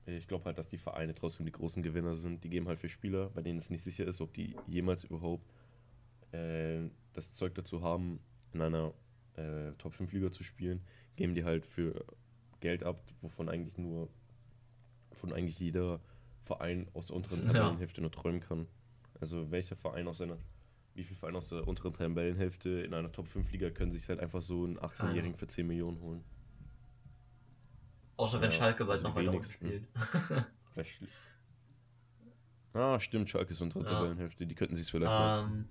ich 0.06 0.28
glaube 0.28 0.46
halt, 0.46 0.58
dass 0.58 0.68
die 0.68 0.78
Vereine 0.78 1.14
trotzdem 1.14 1.46
die 1.46 1.52
großen 1.52 1.84
Gewinner 1.84 2.16
sind. 2.16 2.44
Die 2.44 2.50
geben 2.50 2.68
halt 2.68 2.80
für 2.80 2.90
Spieler, 2.90 3.30
bei 3.30 3.42
denen 3.42 3.60
es 3.60 3.70
nicht 3.70 3.84
sicher 3.84 4.06
ist, 4.06 4.22
ob 4.22 4.34
die 4.34 4.56
jemals 4.66 5.04
überhaupt 5.04 5.46
äh, 6.32 6.90
das 7.14 7.34
Zeug 7.34 7.54
dazu 7.56 7.84
haben, 7.84 8.20
in 8.54 8.62
einer 8.62 8.94
äh, 9.36 9.74
Top 9.78 9.94
5 9.94 10.12
Liga 10.14 10.32
zu 10.32 10.44
spielen, 10.44 10.82
geben 11.16 11.36
die 11.36 11.44
halt 11.44 11.66
für 11.66 12.06
Geld 12.60 12.84
ab, 12.84 13.04
wovon 13.22 13.50
eigentlich 13.50 13.78
nur 13.78 14.10
von 15.12 15.34
eigentlich 15.34 15.60
jeder 15.60 16.00
Verein 16.48 16.88
aus 16.94 17.08
der 17.08 17.16
unteren 17.16 17.46
Tabellenhälfte 17.46 17.98
ja. 17.98 18.02
nur 18.02 18.12
träumen 18.12 18.42
kann. 18.42 18.68
Also 19.20 19.52
welcher 19.52 19.76
Verein 19.76 20.08
aus 20.08 20.20
seiner, 20.20 20.38
wie 20.96 21.04
viele 21.04 21.18
Vereine 21.20 21.38
aus 21.38 21.50
der 21.50 21.68
unteren 21.68 21.94
Tabellenhälfte 21.94 22.70
in 22.70 22.94
einer 22.94 23.12
Top 23.12 23.28
5 23.28 23.52
Liga 23.52 23.70
können 23.70 23.92
sich 23.92 24.08
halt 24.10 24.20
einfach 24.20 24.42
so 24.42 24.64
einen 24.64 24.80
18-Jährigen 24.80 25.36
für 25.36 25.48
10 25.48 25.68
Millionen 25.68 26.00
holen? 26.02 26.24
Außer 28.16 28.42
wenn 28.42 28.50
ja, 28.50 28.58
Schalke 28.58 28.86
bald 28.86 29.06
also 29.06 29.10
noch 29.10 29.16
weiter 29.16 29.44
spielt. 29.44 29.88
vielleicht. 30.74 31.02
Ah, 32.74 33.00
stimmt, 33.00 33.30
Schalke 33.30 33.52
ist 33.52 33.62
untere 33.62 33.84
ja. 33.84 33.90
Tabellenhälfte, 33.90 34.46
die 34.46 34.56
könnten 34.56 34.76
sich 34.76 34.86
es 34.86 34.90
vielleicht 34.90 35.40
ähm, 35.40 35.68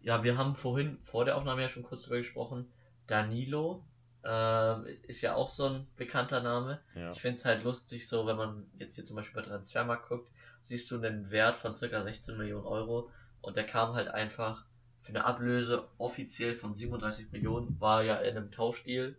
Ja, 0.00 0.22
wir 0.22 0.36
haben 0.36 0.54
vorhin 0.54 0.98
vor 1.02 1.24
der 1.24 1.36
Aufnahme 1.36 1.62
ja 1.62 1.68
schon 1.68 1.82
kurz 1.82 2.02
darüber 2.02 2.18
gesprochen. 2.18 2.66
Danilo 3.06 3.84
ähm, 4.24 4.86
ist 5.02 5.20
ja 5.20 5.34
auch 5.34 5.48
so 5.48 5.66
ein 5.66 5.86
bekannter 5.96 6.40
Name. 6.40 6.80
Ja. 6.94 7.10
Ich 7.10 7.20
finde 7.20 7.38
es 7.38 7.44
halt 7.44 7.62
lustig, 7.62 8.08
so 8.08 8.26
wenn 8.26 8.36
man 8.36 8.66
jetzt 8.78 8.94
hier 8.94 9.04
zum 9.04 9.16
Beispiel 9.16 9.42
bei 9.42 9.46
Transfermarkt 9.46 10.08
guckt, 10.08 10.30
siehst 10.62 10.90
du 10.90 10.96
einen 10.96 11.30
Wert 11.30 11.56
von 11.56 11.74
ca. 11.74 12.02
16 12.02 12.36
Millionen 12.36 12.66
Euro 12.66 13.10
und 13.42 13.56
der 13.56 13.66
kam 13.66 13.94
halt 13.94 14.08
einfach 14.08 14.64
für 15.02 15.10
eine 15.10 15.24
Ablöse 15.24 15.86
offiziell 15.98 16.54
von 16.54 16.74
37 16.74 17.30
Millionen, 17.32 17.78
war 17.78 18.02
ja 18.02 18.16
in 18.16 18.36
einem 18.36 18.50
Tauschdeal. 18.50 19.14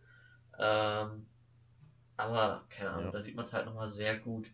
Ähm, 0.58 1.28
aber, 2.18 2.66
keine 2.70 2.90
Ahnung, 2.90 3.06
ja. 3.06 3.12
da 3.12 3.22
sieht 3.22 3.36
man 3.36 3.46
es 3.46 3.54
halt 3.54 3.68
nochmal 3.68 3.90
sehr 3.90 4.18
gut, 4.18 4.50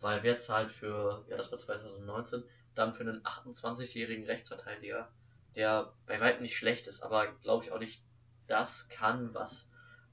weil 0.00 0.24
wer 0.24 0.38
zahlt 0.38 0.72
für, 0.72 1.24
ja, 1.28 1.36
das 1.36 1.52
war 1.52 1.58
2019, 1.58 2.42
dann 2.74 2.94
für 2.94 3.02
einen 3.02 3.22
28-jährigen 3.22 4.24
Rechtsverteidiger, 4.24 5.08
der 5.54 5.92
bei 6.06 6.18
weitem 6.20 6.42
nicht 6.42 6.56
schlecht 6.56 6.88
ist, 6.88 7.02
aber 7.02 7.28
glaube 7.42 7.64
ich 7.64 7.70
auch 7.70 7.78
nicht 7.78 8.02
das 8.48 8.88
kann, 8.88 9.32
was 9.34 9.70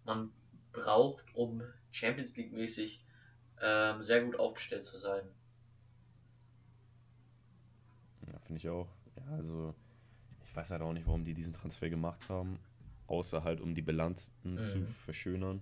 man 0.10 0.32
braucht, 0.74 1.34
um 1.36 1.62
Champions 1.92 2.36
League 2.36 2.52
mäßig 2.52 3.04
ähm, 3.62 4.02
sehr 4.04 4.24
gut 4.24 4.38
aufgestellt 4.38 4.86
zu 4.86 4.98
sein. 4.98 5.24
Ja, 8.28 8.38
finde 8.40 8.60
ich 8.60 8.70
auch. 8.70 8.90
Ja, 9.16 9.36
also 9.36 9.74
ich 10.44 10.56
weiß 10.56 10.72
halt 10.72 10.82
auch 10.82 10.94
nicht, 10.94 11.06
warum 11.08 11.24
die 11.24 11.34
diesen 11.34 11.54
Transfer 11.54 11.90
gemacht 11.90 12.28
haben, 12.30 12.60
außer 13.08 13.44
halt 13.44 13.62
um 13.62 13.76
die 13.76 13.82
Bilanzen 13.82 14.34
mhm. 14.44 14.58
zu 14.58 14.86
verschönern. 15.06 15.62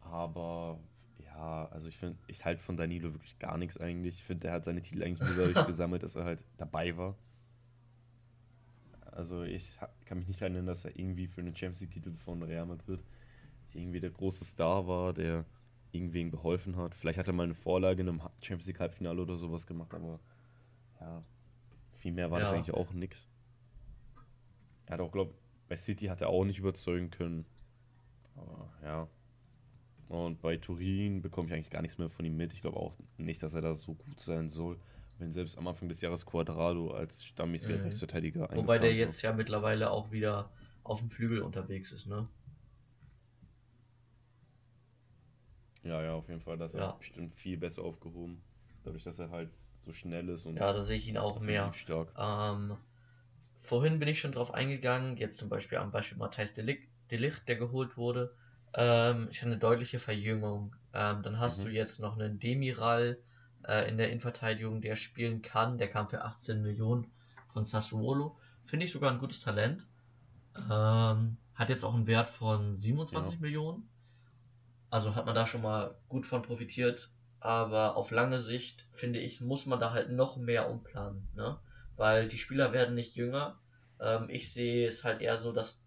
Aber 0.00 0.78
ja, 1.18 1.66
also 1.66 1.88
ich 1.88 1.98
finde, 1.98 2.18
ich 2.26 2.44
halte 2.44 2.62
von 2.62 2.76
Danilo 2.76 3.12
wirklich 3.12 3.38
gar 3.38 3.58
nichts 3.58 3.78
eigentlich. 3.78 4.16
Ich 4.16 4.24
finde, 4.24 4.42
der 4.42 4.52
hat 4.52 4.64
seine 4.64 4.80
Titel 4.80 5.02
eigentlich 5.02 5.28
nur 5.28 5.46
dadurch 5.46 5.66
gesammelt, 5.66 6.02
dass 6.02 6.16
er 6.16 6.24
halt 6.24 6.44
dabei 6.56 6.96
war. 6.96 7.14
Also 9.18 9.42
ich 9.42 9.72
kann 10.04 10.18
mich 10.18 10.28
nicht 10.28 10.40
erinnern, 10.40 10.66
dass 10.66 10.84
er 10.84 10.96
irgendwie 10.96 11.26
für 11.26 11.40
einen 11.40 11.54
Champions 11.56 11.80
League-Titel 11.80 12.14
von 12.14 12.40
Real 12.40 12.66
Madrid 12.66 13.02
irgendwie 13.74 13.98
der 13.98 14.10
große 14.10 14.44
Star 14.44 14.86
war, 14.86 15.12
der 15.12 15.44
irgendwen 15.90 16.30
geholfen 16.30 16.76
hat. 16.76 16.94
Vielleicht 16.94 17.18
hat 17.18 17.26
er 17.26 17.32
mal 17.32 17.42
eine 17.42 17.56
Vorlage 17.56 18.02
in 18.02 18.08
einem 18.08 18.20
Champions 18.40 18.68
League 18.68 18.78
Halbfinale 18.78 19.20
oder 19.20 19.36
sowas 19.36 19.66
gemacht, 19.66 19.92
aber 19.92 20.20
ja, 21.00 21.24
viel 21.94 22.12
mehr 22.12 22.30
war 22.30 22.38
ja. 22.38 22.44
das 22.44 22.54
eigentlich 22.54 22.72
auch 22.72 22.92
nix. 22.92 23.26
Er 24.86 24.94
hat 24.94 25.00
auch, 25.00 25.10
glaube 25.10 25.34
bei 25.66 25.74
City 25.74 26.06
hat 26.06 26.20
er 26.20 26.28
auch 26.28 26.44
nicht 26.44 26.60
überzeugen 26.60 27.10
können. 27.10 27.44
Aber 28.36 28.70
ja. 28.84 29.08
Und 30.08 30.40
bei 30.40 30.58
Turin 30.58 31.22
bekomme 31.22 31.48
ich 31.48 31.54
eigentlich 31.54 31.70
gar 31.70 31.82
nichts 31.82 31.98
mehr 31.98 32.08
von 32.08 32.24
ihm 32.24 32.36
mit. 32.36 32.52
Ich 32.52 32.60
glaube 32.60 32.76
auch 32.76 32.94
nicht, 33.16 33.42
dass 33.42 33.54
er 33.54 33.62
da 33.62 33.74
so 33.74 33.94
gut 33.94 34.20
sein 34.20 34.48
soll 34.48 34.78
wenn 35.18 35.32
selbst 35.32 35.58
am 35.58 35.66
Anfang 35.66 35.88
des 35.88 36.00
Jahres 36.00 36.24
Quadrado 36.26 36.92
als 36.92 37.24
stammmäßiger 37.24 37.76
mhm. 37.76 37.84
Rechtsverteidiger 37.84 38.48
Wobei 38.54 38.78
der 38.78 38.94
jetzt 38.94 39.20
ja 39.22 39.32
mittlerweile 39.32 39.90
auch 39.90 40.10
wieder 40.10 40.50
auf 40.84 41.00
dem 41.00 41.10
Flügel 41.10 41.42
unterwegs 41.42 41.92
ist, 41.92 42.06
ne? 42.06 42.28
Ja, 45.82 46.02
ja, 46.02 46.14
auf 46.14 46.28
jeden 46.28 46.40
Fall. 46.40 46.58
Das 46.58 46.74
ja. 46.74 46.90
ist 46.90 46.98
bestimmt 46.98 47.32
viel 47.32 47.56
besser 47.56 47.82
aufgehoben. 47.82 48.42
Dadurch, 48.84 49.04
dass 49.04 49.18
er 49.18 49.30
halt 49.30 49.50
so 49.78 49.92
schnell 49.92 50.28
ist 50.28 50.46
und. 50.46 50.56
Ja, 50.56 50.72
da 50.72 50.82
sehe 50.82 50.98
ich 50.98 51.08
ihn 51.08 51.18
auch 51.18 51.40
mehr. 51.40 51.72
Stark. 51.72 52.12
Ähm, 52.18 52.76
vorhin 53.60 53.98
bin 53.98 54.08
ich 54.08 54.20
schon 54.20 54.32
drauf 54.32 54.52
eingegangen, 54.52 55.16
jetzt 55.16 55.38
zum 55.38 55.48
Beispiel 55.48 55.78
am 55.78 55.90
Beispiel 55.90 56.18
Matthijs 56.18 56.52
Delicht, 56.52 56.82
Delicht 57.10 57.48
der 57.48 57.56
geholt 57.56 57.96
wurde. 57.96 58.34
Ähm, 58.74 59.28
ich 59.30 59.42
eine 59.42 59.58
deutliche 59.58 59.98
Verjüngung. 59.98 60.74
Ähm, 60.92 61.22
dann 61.22 61.38
hast 61.38 61.60
mhm. 61.60 61.64
du 61.64 61.70
jetzt 61.70 62.00
noch 62.00 62.18
einen 62.18 62.38
Demiral, 62.38 63.18
äh, 63.66 63.88
in 63.88 63.98
der 63.98 64.08
Innenverteidigung, 64.08 64.80
der 64.80 64.96
spielen 64.96 65.42
kann. 65.42 65.78
Der 65.78 65.88
kam 65.88 66.08
für 66.08 66.24
18 66.24 66.62
Millionen 66.62 67.10
von 67.52 67.64
Sassuolo. 67.64 68.36
Finde 68.64 68.86
ich 68.86 68.92
sogar 68.92 69.10
ein 69.10 69.18
gutes 69.18 69.40
Talent. 69.40 69.86
Ähm, 70.56 71.36
hat 71.54 71.68
jetzt 71.68 71.84
auch 71.84 71.94
einen 71.94 72.06
Wert 72.06 72.28
von 72.28 72.76
27 72.76 73.34
ja. 73.34 73.40
Millionen. 73.40 73.88
Also 74.90 75.14
hat 75.14 75.26
man 75.26 75.34
da 75.34 75.46
schon 75.46 75.62
mal 75.62 75.94
gut 76.08 76.26
von 76.26 76.42
profitiert. 76.42 77.10
Aber 77.40 77.96
auf 77.96 78.10
lange 78.10 78.40
Sicht, 78.40 78.86
finde 78.90 79.20
ich, 79.20 79.40
muss 79.40 79.66
man 79.66 79.78
da 79.78 79.92
halt 79.92 80.10
noch 80.10 80.36
mehr 80.36 80.68
umplanen. 80.68 81.28
Ne? 81.34 81.58
Weil 81.96 82.28
die 82.28 82.38
Spieler 82.38 82.72
werden 82.72 82.94
nicht 82.94 83.14
jünger. 83.14 83.58
Ähm, 84.00 84.28
ich 84.28 84.52
sehe 84.52 84.86
es 84.86 85.04
halt 85.04 85.20
eher 85.20 85.38
so, 85.38 85.52
dass 85.52 85.80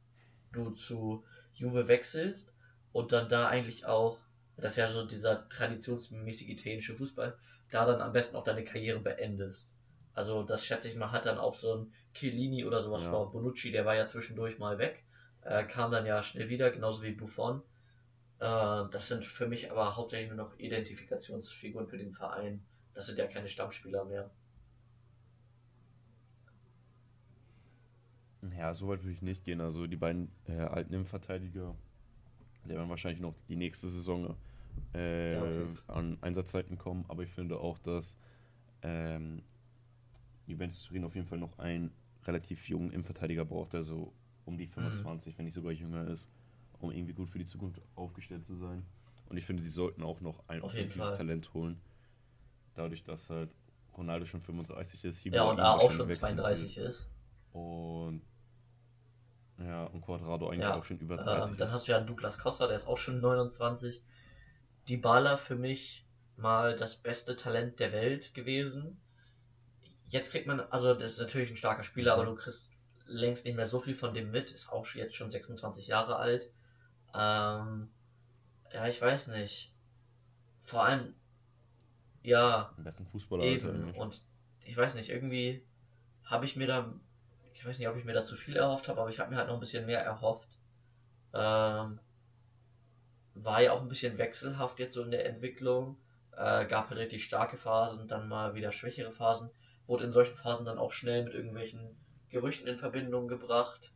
du 0.54 0.72
zu 0.72 1.24
Juve 1.54 1.88
wechselst 1.88 2.54
und 2.94 3.12
dann 3.12 3.28
da 3.28 3.48
eigentlich 3.48 3.86
auch 3.86 4.18
das 4.62 4.74
ist 4.74 4.78
ja 4.78 4.92
so 4.92 5.06
dieser 5.06 5.48
traditionsmäßig 5.50 6.50
italienische 6.50 6.96
Fußball, 6.96 7.36
da 7.72 7.86
dann 7.86 8.02
am 8.02 8.14
besten 8.14 8.36
auch 8.36 8.44
deine 8.44 8.64
Karriere 8.64 9.00
beendest. 9.00 9.74
Also 10.14 10.44
das 10.44 10.66
schätze 10.66 10.90
ich 10.90 10.96
mal, 10.96 11.12
hat 11.12 11.26
dann 11.26 11.38
auch 11.38 11.56
so 11.56 11.76
ein 11.76 11.94
Chiellini 12.14 12.66
oder 12.66 12.84
sowas 12.84 13.04
Ja. 13.04 13.10
vor. 13.12 13.32
Bonucci, 13.32 13.72
der 13.72 13.86
war 13.86 13.96
ja 13.96 14.06
zwischendurch 14.06 14.60
mal 14.60 14.78
weg, 14.78 15.04
äh, 15.42 15.64
kam 15.64 15.92
dann 15.92 16.06
ja 16.06 16.22
schnell 16.22 16.50
wieder, 16.50 16.70
genauso 16.70 17.02
wie 17.02 17.12
Buffon. 17.12 17.62
Äh, 18.40 18.46
das 18.92 19.08
sind 19.08 19.24
für 19.24 19.48
mich 19.48 19.72
aber 19.72 19.96
hauptsächlich 19.96 20.30
nur 20.30 20.38
noch 20.38 20.60
Identifikationsfiguren 20.60 21.88
für 21.88 21.98
den 21.98 22.12
Verein. 22.12 22.62
Das 22.94 23.06
sind 23.06 23.18
ja 23.18 23.28
keine 23.28 23.48
Stammspieler 23.48 24.04
mehr. 24.06 24.30
Ja, 28.58 28.74
so 28.74 28.88
weit 28.88 29.04
würde 29.04 29.14
ich 29.14 29.22
nicht 29.22 29.44
gehen. 29.44 29.62
Also 29.62 29.88
die 29.88 29.96
beiden 29.98 30.32
äh, 30.48 30.58
alten 30.58 30.94
Innenverteidiger, 30.94 31.76
die 32.66 32.70
werden 32.70 32.90
wahrscheinlich 32.90 33.22
noch 33.22 33.36
die 33.48 33.56
nächste 33.56 33.88
Saison 33.88 34.36
äh, 34.94 35.36
Ja, 35.36 35.44
okay. 35.44 35.68
an 35.88 36.18
Einsatzzeiten 36.22 36.78
kommen. 36.78 37.06
Aber 37.08 37.24
ich 37.24 37.32
finde 37.32 37.58
auch, 37.60 37.78
dass 37.80 38.18
ähm, 38.84 39.44
Juventus 40.48 40.84
Turin 40.84 41.04
auf 41.04 41.16
jeden 41.16 41.28
Fall 41.28 41.38
noch 41.40 41.58
einen 41.60 41.92
relativ 42.26 42.68
jungen 42.70 42.92
Innenverteidiger 42.92 43.46
braucht, 43.46 43.74
der 43.74 43.84
so 43.84 44.14
um 44.46 44.58
die 44.58 44.68
25, 44.68 45.38
wenn 45.38 45.46
nicht 45.46 45.54
sogar 45.54 45.72
jünger 45.72 46.08
ist, 46.08 46.30
um 46.80 46.92
irgendwie 46.92 47.14
gut 47.14 47.30
für 47.30 47.40
die 47.40 47.46
Zukunft 47.46 47.82
aufgestellt 47.96 48.46
zu 48.46 48.56
sein. 48.56 48.84
Und 49.30 49.38
ich 49.38 49.46
finde, 49.46 49.64
die 49.64 49.70
sollten 49.70 50.04
auch 50.04 50.20
noch 50.22 50.44
ein 50.48 50.62
Auf 50.62 50.74
offensives. 50.74 51.12
Talent 51.14 51.54
holen. 51.54 51.80
Dadurch, 52.76 53.04
dass 53.04 53.30
halt 53.30 53.50
Ronaldo 53.98 54.26
schon 54.26 54.42
35 54.42 55.06
ist. 55.06 55.20
Ja, 55.30 55.44
Higuain 55.44 55.50
und 55.50 55.60
A 55.60 55.74
auch 55.78 55.92
schon 55.92 56.08
wechseln 56.10 56.38
32 56.38 56.78
ist. 56.78 57.10
will. 57.54 57.62
Und 57.62 58.22
ja, 59.60 59.86
und 59.86 60.02
Quadrado 60.02 60.50
eigentlich 60.50 60.64
Ja, 60.64 60.76
auch 60.76 60.84
schon 60.84 61.00
über 61.00 61.18
30 61.18 61.54
Ähm, 61.54 61.58
dann 61.58 61.72
ist. 61.72 61.74
hast 61.74 61.88
du 61.88 61.92
ja 61.94 61.98
einen 61.98 62.08
Douglas 62.08 62.40
Costa, 62.40 62.68
der 62.68 62.76
ist 62.78 62.88
auch 62.88 62.98
schon 62.98 63.20
29. 63.22 64.04
Dybala 64.88 65.38
für 65.38 65.56
mich 65.56 66.06
mal 66.38 66.76
das 66.76 66.96
beste 66.96 67.36
Talent 67.36 67.80
der 67.80 67.92
Welt 67.92 68.34
gewesen. 68.34 69.00
Jetzt 70.10 70.32
kriegt 70.32 70.48
man, 70.48 70.60
also 70.60 70.94
das 70.94 71.12
ist 71.14 71.20
natürlich 71.20 71.50
ein 71.52 71.58
starker 71.58 71.84
Spieler, 71.84 72.16
Mhm. 72.16 72.22
aber 72.22 72.30
du 72.32 72.36
kriegst 72.36 72.74
längst 73.06 73.46
nicht 73.46 73.56
mehr 73.56 73.68
so 73.68 73.80
viel 73.80 73.96
von 73.96 74.14
dem 74.14 74.32
mit. 74.32 74.52
Ist 74.52 74.70
auch 74.72 74.86
jetzt 74.96 75.16
schon 75.16 75.30
26 75.30 75.88
Jahre 75.88 76.18
alt. 76.18 76.50
Ähm, 77.14 77.90
ja, 78.74 78.88
ich 78.88 79.02
weiß 79.02 79.28
nicht. 79.28 79.72
Vor 80.64 80.84
allem, 80.86 81.14
ja, 82.24 82.74
Am 82.78 82.84
besten 82.84 83.06
Fußballer 83.06 83.44
Eben, 83.44 83.84
und 83.96 84.22
ich 84.64 84.78
weiß 84.78 84.96
nicht, 84.96 85.10
irgendwie 85.10 85.64
habe 86.24 86.46
ich 86.46 86.56
mir 86.56 86.68
da, 86.68 86.94
ich 87.54 87.66
weiß 87.66 87.80
nicht, 87.80 87.88
ob 87.88 87.98
ich 87.98 88.06
mir 88.06 88.14
da 88.14 88.24
zu 88.24 88.36
viel 88.36 88.56
erhofft 88.56 88.88
habe, 88.88 89.02
aber 89.02 89.10
ich 89.10 89.20
habe 89.20 89.32
mir 89.32 89.38
halt 89.38 89.48
noch 89.48 89.56
ein 89.56 89.60
bisschen 89.60 89.86
mehr 89.86 90.02
erhofft. 90.04 90.48
Ähm, 91.34 92.00
war 93.36 93.62
ja 93.62 93.74
auch 93.74 93.82
ein 93.82 93.90
bisschen 93.90 94.18
wechselhaft 94.18 94.80
jetzt 94.80 94.94
so 94.94 95.04
in 95.04 95.12
der 95.12 95.26
Entwicklung. 95.26 95.98
Äh, 96.34 96.66
gab 96.66 96.90
halt 96.90 97.00
richtig 97.00 97.26
starke 97.26 97.58
Phasen, 97.58 98.08
dann 98.08 98.28
mal 98.30 98.56
wieder 98.56 98.72
schwächere 98.72 99.12
Phasen. 99.12 99.50
Wurde 99.88 100.06
in 100.06 100.12
solchen 100.12 100.36
Phasen 100.36 100.66
dann 100.66 100.78
auch 100.80 100.92
schnell 100.92 101.24
mit 101.24 101.34
irgendwelchen 101.34 101.98
Gerüchten 102.30 102.68
in 102.68 102.78
Verbindung 102.78 103.28
gebracht. 103.28 103.94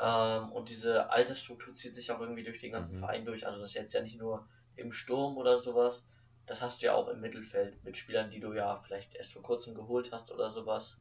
Ähm, 0.00 0.52
und 0.52 0.68
diese 0.68 1.10
Altersstruktur 1.10 1.74
zieht 1.74 1.94
sich 1.94 2.10
auch 2.12 2.20
irgendwie 2.20 2.42
durch 2.44 2.58
den 2.58 2.72
ganzen 2.72 2.96
Mhm. 2.96 2.98
Verein 2.98 3.24
durch. 3.24 3.46
Also 3.46 3.60
das 3.60 3.70
ist 3.70 3.74
jetzt 3.74 3.92
ja 3.94 4.02
nicht 4.02 4.18
nur 4.18 4.48
im 4.76 4.92
Sturm 4.92 5.36
oder 5.36 5.58
sowas. 5.58 6.06
Das 6.46 6.62
hast 6.62 6.82
du 6.82 6.86
ja 6.86 6.94
auch 6.94 7.08
im 7.08 7.20
Mittelfeld 7.20 7.82
mit 7.84 7.96
Spielern, 7.96 8.30
die 8.30 8.40
du 8.40 8.52
ja 8.52 8.76
vielleicht 8.86 9.14
erst 9.14 9.32
vor 9.32 9.42
kurzem 9.42 9.74
geholt 9.74 10.10
hast 10.12 10.30
oder 10.30 10.50
sowas. 10.50 11.00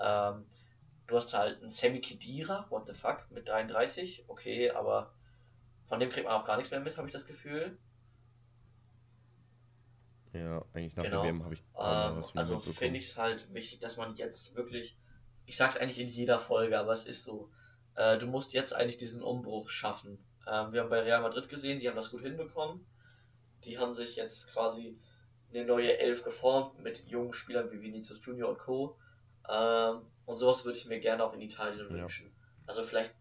Ähm, 0.00 0.46
du 1.06 1.16
hast 1.16 1.32
halt 1.34 1.60
einen 1.60 1.70
Sammy 1.70 2.00
Khedira, 2.00 2.66
what 2.70 2.86
the 2.86 2.94
fuck, 2.94 3.30
mit 3.30 3.48
33, 3.48 4.24
okay, 4.28 4.70
aber 4.70 5.14
von 5.92 6.00
dem 6.00 6.08
kriegt 6.08 6.26
man 6.26 6.32
auch 6.32 6.46
gar 6.46 6.56
nichts 6.56 6.70
mehr 6.70 6.80
mit, 6.80 6.96
habe 6.96 7.06
ich 7.06 7.12
das 7.12 7.26
Gefühl. 7.26 7.76
Ja, 10.32 10.64
eigentlich 10.72 10.96
nach 10.96 11.04
Genau. 11.04 11.20
der 11.20 11.34
WM 11.34 11.44
habe 11.44 11.52
ich 11.52 11.62
kaum 11.74 11.84
Ähm, 11.84 12.16
was 12.16 12.34
also 12.34 12.58
finde 12.60 12.98
ich 12.98 13.08
es 13.08 13.18
halt 13.18 13.52
wichtig, 13.52 13.78
dass 13.80 13.98
man 13.98 14.14
jetzt 14.14 14.56
wirklich, 14.56 14.96
ich 15.44 15.58
sag's 15.58 15.76
eigentlich 15.76 15.98
in 15.98 16.08
jeder 16.08 16.40
Folge, 16.40 16.78
aber 16.78 16.92
es 16.92 17.04
ist 17.04 17.24
so, 17.24 17.50
äh, 17.96 18.16
du 18.16 18.26
musst 18.26 18.54
jetzt 18.54 18.72
eigentlich 18.72 18.96
diesen 18.96 19.22
Umbruch 19.22 19.68
schaffen. 19.68 20.24
Ähm, 20.46 20.72
wir 20.72 20.80
haben 20.80 20.88
bei 20.88 21.02
Real 21.02 21.20
Madrid 21.20 21.50
gesehen, 21.50 21.78
die 21.78 21.90
haben 21.90 21.96
das 21.96 22.10
gut 22.10 22.22
hinbekommen. 22.22 22.86
Die 23.66 23.76
haben 23.78 23.94
sich 23.94 24.16
jetzt 24.16 24.50
quasi 24.50 24.98
eine 25.50 25.66
neue 25.66 25.98
Elf 25.98 26.24
geformt 26.24 26.78
mit 26.78 27.06
jungen 27.06 27.34
Spielern 27.34 27.70
wie 27.70 27.82
Vinicius 27.82 28.24
Junior 28.24 28.48
und 28.48 28.58
Co. 28.60 28.96
Ähm, 29.46 30.00
und 30.24 30.38
sowas 30.38 30.64
würde 30.64 30.78
ich 30.78 30.86
mir 30.86 31.00
gerne 31.00 31.22
auch 31.22 31.34
in 31.34 31.42
Italien 31.42 31.86
Ja. 31.90 31.96
wünschen. 32.04 32.32
Also 32.66 32.82
vielleicht 32.82 33.12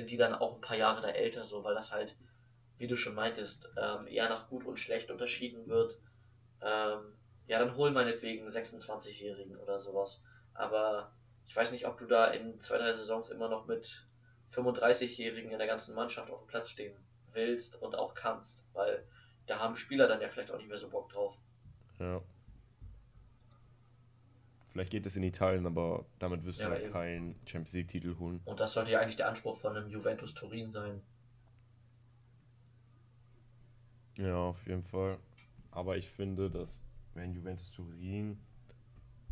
sind 0.00 0.10
die 0.10 0.16
dann 0.16 0.34
auch 0.34 0.54
ein 0.54 0.60
paar 0.62 0.78
Jahre 0.78 1.02
da 1.02 1.08
älter 1.08 1.44
so, 1.44 1.62
weil 1.62 1.74
das 1.74 1.92
halt, 1.92 2.16
wie 2.78 2.86
du 2.86 2.96
schon 2.96 3.14
meintest, 3.14 3.68
ähm, 3.76 4.06
eher 4.06 4.30
nach 4.30 4.48
gut 4.48 4.64
und 4.64 4.78
schlecht 4.78 5.10
unterschieden 5.10 5.68
wird. 5.68 5.98
Ähm, 6.62 7.12
ja, 7.46 7.58
dann 7.58 7.76
hol 7.76 7.90
meinetwegen 7.90 8.42
einen 8.42 8.52
26-Jährigen 8.52 9.56
oder 9.58 9.78
sowas. 9.78 10.22
Aber 10.54 11.12
ich 11.46 11.54
weiß 11.54 11.70
nicht, 11.72 11.86
ob 11.86 11.98
du 11.98 12.06
da 12.06 12.28
in 12.28 12.58
zwei, 12.60 12.78
drei 12.78 12.92
Saisons 12.94 13.28
immer 13.28 13.48
noch 13.48 13.66
mit 13.66 14.06
35-Jährigen 14.54 15.52
in 15.52 15.58
der 15.58 15.66
ganzen 15.66 15.94
Mannschaft 15.94 16.30
auf 16.30 16.40
dem 16.40 16.48
Platz 16.48 16.70
stehen 16.70 16.96
willst 17.32 17.80
und 17.82 17.94
auch 17.94 18.14
kannst, 18.14 18.66
weil 18.72 19.04
da 19.46 19.58
haben 19.58 19.76
Spieler 19.76 20.08
dann 20.08 20.20
ja 20.20 20.28
vielleicht 20.28 20.50
auch 20.50 20.58
nicht 20.58 20.68
mehr 20.68 20.78
so 20.78 20.88
Bock 20.88 21.10
drauf. 21.10 21.34
Ja. 21.98 22.22
Vielleicht 24.72 24.90
geht 24.92 25.04
es 25.06 25.16
in 25.16 25.22
Italien, 25.24 25.66
aber 25.66 26.06
damit 26.20 26.44
wirst 26.44 26.60
Ja, 26.60 26.66
du 26.66 26.72
halt 26.74 26.84
eben. 26.84 26.92
keinen 26.92 27.34
Champions 27.44 27.72
League-Titel 27.72 28.16
holen. 28.18 28.40
Und 28.44 28.60
das 28.60 28.72
sollte 28.72 28.92
ja 28.92 29.00
eigentlich 29.00 29.16
der 29.16 29.28
Anspruch 29.28 29.58
von 29.58 29.76
einem 29.76 29.88
Juventus 29.90 30.32
Turin 30.34 30.70
sein. 30.70 31.00
Ja, 34.16 34.36
auf 34.36 34.66
jeden 34.66 34.82
Fall. 34.84 35.18
Aber 35.70 35.96
ich 35.96 36.08
finde, 36.08 36.50
dass 36.50 36.80
wenn 37.14 37.32
Juventus 37.32 37.70
Turin. 37.70 38.38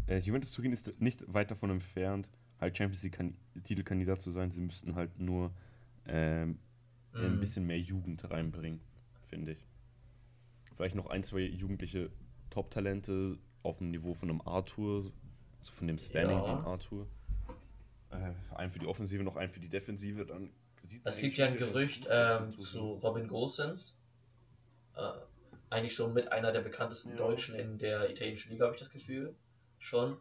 Äh, 0.07 0.19
Juventus 0.19 0.53
Turin 0.53 0.73
ist 0.73 0.93
nicht 1.01 1.23
weit 1.33 1.51
davon 1.51 1.71
entfernt, 1.71 2.29
halt 2.61 2.77
Champions 2.77 3.03
League-Titelkandidat 3.03 4.21
zu 4.21 4.31
sein. 4.31 4.51
Sie 4.51 4.61
müssten 4.61 4.95
halt 4.95 5.19
nur 5.19 5.53
ähm, 6.07 6.59
ein 7.15 7.33
Mhm. 7.35 7.41
bisschen 7.41 7.67
mehr 7.67 7.79
Jugend 7.81 8.29
reinbringen, 8.31 8.81
finde 9.29 9.53
ich. 9.53 9.67
Vielleicht 10.77 10.95
noch 10.95 11.07
ein, 11.11 11.23
zwei 11.25 11.41
jugendliche 11.41 12.11
Top-Talente 12.51 13.39
auf 13.63 13.79
dem 13.79 13.91
Niveau 13.91 14.15
von 14.15 14.31
einem 14.31 14.41
Arthur, 14.43 15.13
also 15.59 15.73
von 15.73 15.87
dem 15.87 15.99
Standing 15.99 16.39
Ja. 16.39 16.45
ein 16.59 16.65
Arthur. 16.65 17.07
Äh, 18.11 18.33
einen 18.57 18.71
für 18.73 18.79
die 18.79 18.87
Offensive, 18.87 19.23
noch 19.23 19.37
einen 19.37 19.51
für 19.53 19.61
die 19.61 19.69
Defensive, 19.69 20.25
dann 20.25 20.51
Es 21.05 21.19
gibt 21.19 21.37
ja 21.37 21.47
ein 21.47 21.57
Gerücht 21.57 22.07
ähm, 22.11 22.59
zu. 22.61 22.95
Robin 22.95 23.29
Gosens. 23.29 23.95
Äh, 24.97 25.01
eigentlich 25.71 25.95
schon 25.95 26.15
mit 26.15 26.33
einer 26.33 26.51
der 26.53 26.61
bekanntesten 26.63 27.11
Ja. 27.11 27.17
Deutschen 27.17 27.55
in 27.55 27.77
der 27.79 28.09
italienischen 28.11 28.53
Liga, 28.53 28.65
habe 28.65 28.75
ich 28.75 28.81
das 28.81 28.91
Gefühl. 28.91 29.35
Schon. 29.79 30.17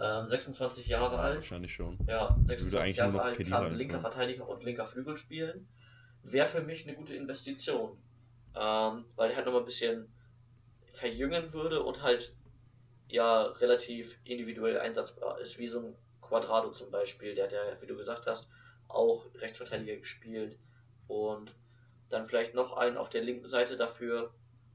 Ähm, 0.00 0.26
26 0.26 0.88
Jahre 0.88 1.14
Ja, 1.16 1.20
alt. 1.20 1.36
wahrscheinlich 1.36 1.72
schon. 1.72 1.98
Ja, 2.08 2.36
26 2.42 2.78
eigentlich 2.80 2.96
Jahre 2.96 3.10
nur 3.12 3.18
noch 3.20 3.26
alt, 3.26 3.36
Kedira 3.36 3.60
kann 3.60 3.74
linker. 3.76 4.00
Verteidiger 4.00 4.48
und 4.48 4.64
linker 4.64 4.86
Flügel 4.86 5.16
spielen. 5.16 5.68
Wäre 6.24 6.46
für 6.46 6.62
mich 6.62 6.86
eine 6.86 6.96
gute 6.96 7.14
Investition. 7.14 7.96
Ähm, 8.56 9.04
weil 9.16 9.30
er 9.30 9.36
halt 9.36 9.46
nochmal 9.46 9.62
ein 9.62 9.66
bisschen 9.66 10.08
verjüngen 10.94 11.52
würde 11.52 11.82
und 11.82 12.02
halt 12.02 12.34
ja 13.14 13.42
relativ 13.44 14.18
individuell 14.24 14.78
einsatzbar 14.78 15.38
ist, 15.38 15.58
wie 15.58 15.68
so 15.68 15.80
ein 15.80 15.96
Quadrado 16.20 16.72
zum 16.72 16.90
Beispiel, 16.90 17.34
der 17.34 17.44
hat 17.44 17.52
ja, 17.52 17.80
wie 17.80 17.86
du 17.86 17.96
gesagt 17.96 18.26
hast, 18.26 18.48
auch 18.88 19.26
Rechtsverteidiger 19.36 19.96
gespielt. 19.96 20.58
Und 21.06 21.54
dann 22.10 22.26
vielleicht 22.26 22.54
noch 22.54 22.76
einen 22.76 22.96
auf 22.96 23.10
der 23.10 23.22
linken 23.22 23.46
Seite 23.46 23.76
dafür 23.76 24.34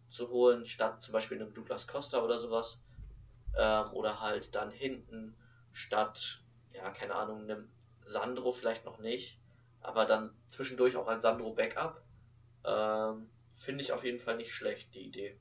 zu 0.09 0.29
holen, 0.29 0.65
statt 0.65 1.01
zum 1.03 1.11
Beispiel 1.11 1.41
einem 1.41 1.53
Douglas 1.53 1.85
Costa 1.85 2.23
oder 2.23 2.39
sowas, 2.39 2.81
ähm, 3.57 3.91
oder 3.91 4.21
halt 4.21 4.55
dann 4.55 4.71
hinten 4.71 5.35
statt, 5.73 6.41
ja, 6.71 6.89
keine 6.91 7.15
Ahnung, 7.15 7.43
einem 7.43 7.69
Sandro 8.03 8.53
vielleicht 8.53 8.85
noch 8.85 8.99
nicht, 8.99 9.37
aber 9.81 10.05
dann 10.05 10.33
zwischendurch 10.47 10.95
auch 10.95 11.07
ein 11.07 11.19
Sandro 11.19 11.53
Backup, 11.53 12.01
ähm, 12.65 13.29
finde 13.57 13.83
ich 13.83 13.91
auf 13.91 14.03
jeden 14.05 14.19
Fall 14.19 14.37
nicht 14.37 14.53
schlecht, 14.53 14.93
die 14.93 15.07
Idee. 15.07 15.37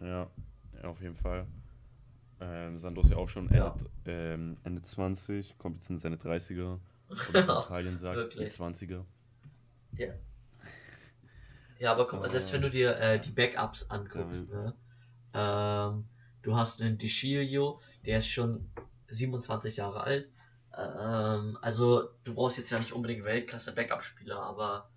Ja, 0.00 0.28
ja, 0.82 0.88
auf 0.88 1.00
jeden 1.00 1.16
Fall. 1.16 1.46
Ähm, 2.40 2.78
Sandro 2.78 3.02
ist 3.02 3.10
ja 3.10 3.16
auch 3.16 3.28
schon 3.28 3.48
Ende, 3.48 3.58
Ja. 3.58 3.76
ähm, 4.06 4.56
Ende 4.64 4.82
20, 4.82 5.56
kommt 5.58 5.76
jetzt 5.76 5.90
in 5.90 5.96
seine 5.98 6.16
30er. 6.16 6.78
Oder 7.28 7.42
Italien 7.64 7.96
sagt, 7.96 8.34
die 8.34 8.38
wirklich. 8.38 8.54
20er. 8.54 9.04
Ja, 11.78 11.92
aber 11.92 12.06
guck 12.06 12.20
mal, 12.20 12.30
selbst 12.30 12.52
wenn 12.52 12.62
du 12.62 12.70
dir 12.70 12.96
äh, 12.98 13.20
die 13.20 13.30
Backups 13.30 13.86
Ja, 13.88 13.96
anguckst, 13.96 14.48
ne? 14.48 14.74
Ähm, 15.34 16.04
du 16.42 16.56
hast 16.56 16.80
einen 16.80 16.98
DiCilio, 16.98 17.80
der 18.06 18.18
ist 18.18 18.28
schon 18.28 18.70
27 19.08 19.76
Jahre 19.76 20.02
alt. 20.02 20.28
Ähm, 20.76 21.58
also 21.60 22.08
du 22.24 22.34
brauchst 22.34 22.58
jetzt 22.58 22.70
ja 22.70 22.78
nicht 22.78 22.92
unbedingt 22.92 23.24
Weltklasse 23.24 23.74
Backup-Spieler, 23.74 24.40
aber 24.40 24.88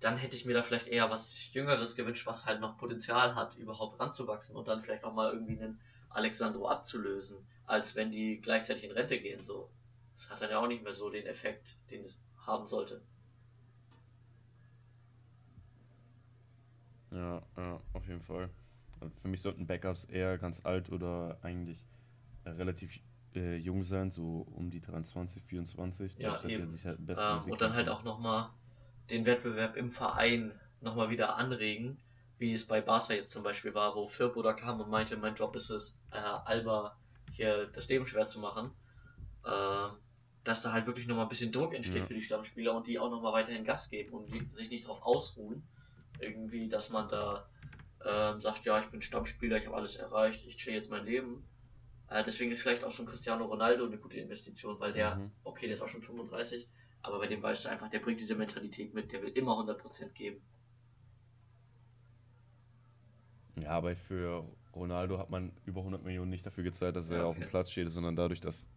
dann 0.00 0.16
hätte 0.16 0.36
ich 0.36 0.44
mir 0.44 0.54
da 0.54 0.62
vielleicht 0.62 0.86
eher 0.86 1.10
was 1.10 1.52
Jüngeres 1.52 1.96
gewünscht, 1.96 2.26
was 2.26 2.46
halt 2.46 2.60
noch 2.60 2.78
Potenzial 2.78 3.34
hat, 3.34 3.56
überhaupt 3.56 3.98
ranzuwachsen 3.98 4.56
und 4.56 4.68
dann 4.68 4.82
vielleicht 4.82 5.04
auch 5.04 5.14
mal 5.14 5.32
irgendwie 5.32 5.60
einen 5.60 5.80
Alexandro 6.10 6.68
abzulösen, 6.68 7.38
als 7.66 7.96
wenn 7.96 8.10
die 8.10 8.40
gleichzeitig 8.40 8.84
in 8.84 8.92
Rente 8.92 9.20
gehen. 9.20 9.42
So, 9.42 9.70
das 10.14 10.30
hat 10.30 10.40
dann 10.40 10.50
ja 10.50 10.60
auch 10.60 10.68
nicht 10.68 10.84
mehr 10.84 10.92
so 10.94 11.10
den 11.10 11.26
Effekt, 11.26 11.76
den 11.90 12.04
es 12.04 12.18
haben 12.46 12.66
sollte. 12.66 13.02
Ja, 17.10 17.42
ja, 17.56 17.80
auf 17.92 18.06
jeden 18.06 18.22
Fall. 18.22 18.50
Für 19.16 19.28
mich 19.28 19.40
sollten 19.40 19.66
Backups 19.66 20.04
eher 20.04 20.38
ganz 20.38 20.64
alt 20.64 20.90
oder 20.90 21.38
eigentlich 21.42 21.84
relativ 22.44 23.00
äh, 23.34 23.56
jung 23.56 23.82
sein, 23.82 24.10
so 24.10 24.46
um 24.54 24.70
die 24.70 24.80
23, 24.80 25.42
24. 25.44 26.18
Ja, 26.18 26.42
eben. 26.44 26.70
Ja 26.70 26.84
halt 26.84 26.98
ähm, 27.44 27.50
und 27.50 27.60
dann 27.60 27.74
halt 27.74 27.88
auch 27.88 28.02
nochmal 28.02 28.50
den 29.10 29.26
Wettbewerb 29.26 29.76
im 29.76 29.90
Verein 29.90 30.58
nochmal 30.80 31.10
wieder 31.10 31.36
anregen, 31.36 31.98
wie 32.38 32.52
es 32.52 32.66
bei 32.66 32.80
Barca 32.80 33.14
jetzt 33.14 33.32
zum 33.32 33.42
Beispiel 33.42 33.74
war, 33.74 33.94
wo 33.94 34.08
Firpo 34.08 34.42
kam 34.54 34.80
und 34.80 34.90
meinte, 34.90 35.16
mein 35.16 35.34
Job 35.34 35.56
ist 35.56 35.70
es, 35.70 35.96
äh, 36.12 36.18
Alba 36.18 36.96
hier 37.32 37.66
das 37.66 37.88
Leben 37.88 38.06
schwer 38.06 38.26
zu 38.26 38.38
machen. 38.38 38.70
Ähm, 39.44 39.96
dass 40.44 40.62
da 40.62 40.72
halt 40.72 40.86
wirklich 40.86 41.06
nochmal 41.06 41.26
ein 41.26 41.28
bisschen 41.28 41.52
Druck 41.52 41.74
entsteht 41.74 42.02
Ja. 42.02 42.06
für 42.06 42.14
die 42.14 42.22
Stammspieler 42.22 42.74
und 42.74 42.86
die 42.86 42.98
auch 42.98 43.10
nochmal 43.10 43.32
weiterhin 43.34 43.64
Gas 43.64 43.90
geben 43.90 44.14
und 44.14 44.32
die, 44.32 44.46
sich 44.50 44.70
nicht 44.70 44.84
darauf 44.84 45.02
ausruhen. 45.02 45.62
Irgendwie, 46.20 46.68
dass 46.68 46.90
man 46.90 47.08
da 47.08 47.46
ähm, 48.04 48.40
sagt, 48.40 48.64
ja, 48.64 48.80
ich 48.80 48.86
bin 48.86 49.02
Stammspieler, 49.02 49.58
ich 49.58 49.66
habe 49.66 49.76
alles 49.76 49.96
erreicht, 49.96 50.46
ich 50.46 50.56
chill 50.56 50.72
jetzt 50.74 50.90
mein 50.90 51.04
Leben. 51.04 51.46
Äh, 52.08 52.22
deswegen 52.24 52.50
ist 52.50 52.62
vielleicht 52.62 52.84
auch 52.84 52.92
schon 52.92 53.06
Cristiano 53.06 53.44
Ronaldo 53.44 53.84
eine 53.84 53.98
gute 53.98 54.16
Investition, 54.16 54.78
weil 54.80 54.92
der, 54.92 55.16
Mhm. 55.16 55.32
okay, 55.44 55.66
der 55.66 55.74
ist 55.74 55.82
auch 55.82 55.88
schon 55.88 56.02
35, 56.02 56.68
aber 57.02 57.18
bei 57.18 57.26
dem 57.28 57.42
weißt 57.42 57.64
du 57.64 57.68
einfach, 57.70 57.90
der 57.90 58.00
bringt 58.00 58.20
diese 58.20 58.34
Mentalität 58.36 58.94
mit, 58.94 59.12
der 59.12 59.22
will 59.22 59.30
immer 59.30 59.56
100% 59.56 60.14
geben. 60.14 60.42
Ja, 63.60 63.70
aber 63.70 63.96
für 63.96 64.44
Ronaldo 64.74 65.18
hat 65.18 65.30
man 65.30 65.52
über 65.64 65.82
100 65.82 66.02
Millionen 66.04 66.30
nicht 66.30 66.46
dafür 66.46 66.64
gezahlt, 66.64 66.96
dass 66.96 67.10
er 67.10 67.16
Ja, 67.16 67.26
auf 67.26 67.36
dem 67.36 67.44
okay. 67.44 67.46
Platz 67.46 67.70
steht, 67.70 67.90
sondern 67.90 68.16
dadurch, 68.16 68.40
dass 68.40 68.70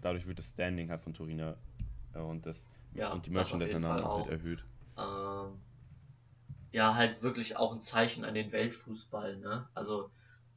dadurch 0.00 0.26
wird 0.26 0.38
das 0.38 0.50
Standing 0.50 0.90
halt 0.90 1.02
von 1.02 1.14
Torino 1.14 1.56
äh, 2.14 2.18
und 2.20 2.46
das 2.46 2.68
Ja, 2.92 3.12
und 3.12 3.26
die 3.26 3.30
Fall 3.30 3.46
halt 3.88 4.26
erhöht. 4.26 4.64
Ähm, 4.98 5.62
ja, 6.72 6.94
halt 6.94 7.22
wirklich 7.22 7.56
auch 7.56 7.72
ein 7.72 7.80
Zeichen 7.82 8.24
an 8.24 8.34
den 8.34 8.52
Weltfußball, 8.52 9.36
ne? 9.36 9.68
Also, 9.74 10.04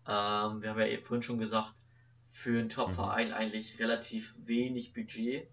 ähm, 0.08 0.62
wir 0.62 0.70
haben 0.70 0.80
ja 0.80 0.98
vorhin 1.02 1.24
schon 1.24 1.40
gesagt, 1.40 1.74
für 2.32 2.60
einen 2.60 2.70
Top-Verein 2.70 3.34
eigentlich 3.34 3.80
relativ 3.80 4.36
wenig 4.46 4.94
Budget. 4.94 5.50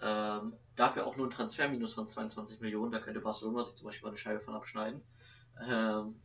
Ähm, 0.00 0.54
dafür 0.76 1.06
auch 1.06 1.16
nur 1.16 1.26
ein 1.26 1.30
Transferminus 1.30 1.94
von 1.94 2.08
22 2.08 2.60
Millionen, 2.60 2.92
da 2.92 3.00
könnte 3.00 3.20
Barcelona 3.20 3.64
sich 3.64 3.76
zum 3.76 3.86
Beispiel 3.86 4.06
mal 4.06 4.10
eine 4.10 4.18
Scheibe 4.18 4.40
von 4.40 4.54
abschneiden. 4.54 5.02
Ähm, 5.68 6.22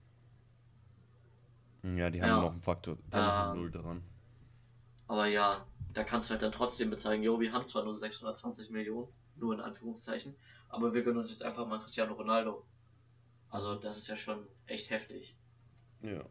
Ja, 1.83 2.09
die 2.09 2.21
haben 2.21 2.29
Ja. 2.29 2.39
noch 2.39 2.51
einen 2.51 2.61
Faktor, 2.61 2.97
eine 3.11 3.43
Ähm, 3.51 3.53
Null 3.53 3.69
dran. 3.71 4.01
aber 5.07 5.25
ja, 5.25 5.67
da 5.93 6.03
kannst 6.05 6.29
du 6.29 6.31
halt 6.33 6.41
dann 6.41 6.51
trotzdem 6.53 6.89
bezeigen, 6.89 7.21
jo, 7.23 7.39
wir 7.41 7.51
haben 7.51 7.67
zwar 7.67 7.83
nur 7.83 7.93
620 7.97 8.69
Millionen, 8.69 9.09
nur 9.35 9.53
in 9.53 9.59
Anführungszeichen, 9.59 10.35
aber 10.69 10.93
wir 10.93 11.03
gönnen 11.03 11.19
uns 11.19 11.31
jetzt 11.31 11.43
einfach 11.43 11.67
mal 11.67 11.79
Cristiano 11.79 12.13
Ronaldo. 12.13 12.65
Also, 13.49 13.75
das 13.75 13.97
ist 13.97 14.07
ja 14.07 14.15
schon 14.17 14.47
echt 14.67 14.89
heftig. 14.91 15.37
Ja. 16.01 16.23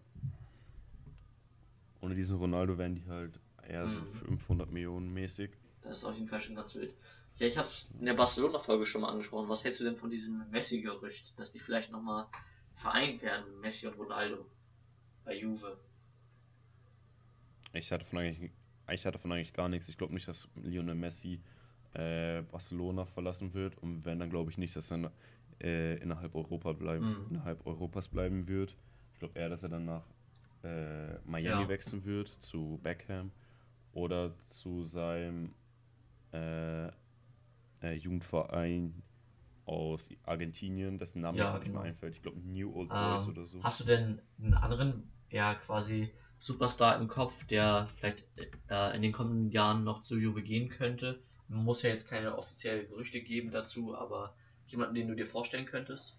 Ohne 2.01 2.15
diesen 2.17 2.39
Ronaldo 2.39 2.77
wären 2.79 2.95
die 2.97 3.07
halt 3.07 3.39
eher 3.63 3.87
so 3.89 3.95
Mhm. 3.95 4.21
500 4.27 4.71
Millionen 4.71 5.13
mäßig. 5.13 5.51
Das 5.83 5.97
ist 5.99 6.05
auf 6.05 6.15
jeden 6.15 6.29
Fall 6.29 6.41
schon 6.41 6.55
ganz 6.55 6.75
wild. 6.77 6.95
Ja, 7.39 7.47
ich 7.47 7.57
hab's 7.57 7.87
in 7.99 8.07
der 8.07 8.15
Barcelona-Folge 8.15 8.87
schon 8.87 9.01
mal 9.01 9.11
angesprochen. 9.11 9.49
Was 9.49 9.65
hältst 9.65 9.81
du 9.81 9.85
denn 9.85 9.97
von 9.97 10.11
diesem 10.11 10.49
Messi-Gerücht, 10.51 11.39
dass 11.39 11.53
die 11.53 11.59
vielleicht 11.61 11.91
nochmal 11.91 12.27
vereint 12.75 13.23
werden, 13.23 13.61
Messi 13.61 13.87
und 13.87 13.97
Ronaldo, 13.99 14.45
bei 15.25 15.37
Juve? 15.37 15.79
Ich 17.73 17.93
hatte 17.93 18.05
von 18.05 18.19
eigentlich, 18.19 18.51
ich 18.91 19.07
hatte 19.07 19.19
von 19.19 19.33
eigentlich 19.33 19.53
gar 19.53 19.69
nichts. 19.69 19.89
Ich 19.89 19.97
glaube 19.99 20.15
nicht, 20.15 20.27
dass 20.27 20.49
Lionel 20.57 20.95
Messi 20.95 21.41
äh, 21.95 22.43
Barcelona 22.43 23.05
verlassen 23.07 23.55
wird. 23.55 23.77
Und 23.79 24.05
wenn, 24.05 24.19
dann 24.19 24.31
glaube 24.31 24.51
ich 24.51 24.59
nicht, 24.59 24.75
dass 24.77 24.91
er 24.91 25.13
äh, 25.63 25.97
innerhalb 25.99 26.35
Europa 26.35 26.73
bleiben, 26.73 27.05
Mhm. 27.05 27.27
innerhalb 27.31 27.67
Europas 27.67 28.09
bleiben 28.09 28.49
wird. 28.49 28.77
Ich 29.13 29.19
glaube 29.21 29.39
eher, 29.39 29.49
dass 29.49 29.63
er 29.63 29.69
dann 29.69 29.85
nach 29.85 30.07
äh, 30.65 31.19
Miami 31.25 31.63
Ja. 31.63 31.69
wechseln 31.69 32.05
wird, 32.05 32.29
zu 32.29 32.79
Beckham 32.83 33.31
oder 33.93 34.37
zu 34.39 34.83
seinem 34.83 35.55
äh, 37.83 37.95
Jugendverein 37.95 39.03
aus 39.67 40.11
Argentinien, 40.25 40.99
dessen 40.99 41.23
Name 41.23 41.39
Ja, 41.39 41.45
mir 41.45 41.49
gerade 41.49 41.65
nicht 41.65 41.73
mehr 41.73 41.83
genau. 41.83 41.83
einfällt. 41.83 42.15
Ich 42.15 42.23
glaube 42.23 42.41
New 42.41 42.75
Old 42.75 42.97
Boys 42.97 43.27
Ähm, 43.27 43.29
oder 43.29 43.47
so. 43.47 43.65
Hast 43.65 43.81
du 43.81 43.85
denn 43.85 44.21
einen 44.39 44.55
anderen, 44.55 45.11
ja, 45.31 45.55
quasi 45.55 46.13
Superstar 46.39 47.01
im 47.01 47.09
Kopf, 47.09 47.45
der 47.47 47.89
vielleicht 47.97 48.25
äh, 48.71 48.95
in 48.97 49.03
den 49.03 49.13
kommenden 49.13 49.51
Jahren 49.51 49.85
noch 49.85 50.03
zu 50.03 50.17
Juve 50.19 50.43
gehen 50.43 50.69
könnte? 50.69 51.23
Muss 51.49 51.83
ja 51.83 51.91
jetzt 51.91 52.07
keine 52.09 52.37
offiziellen 52.37 52.89
Gerüchte 52.89 53.21
geben 53.23 53.51
dazu, 53.51 53.95
aber 53.97 54.35
jemanden, 54.67 54.95
den 54.95 55.09
du 55.09 55.15
dir 55.17 55.27
vorstellen 55.27 55.67
könntest? 55.67 56.17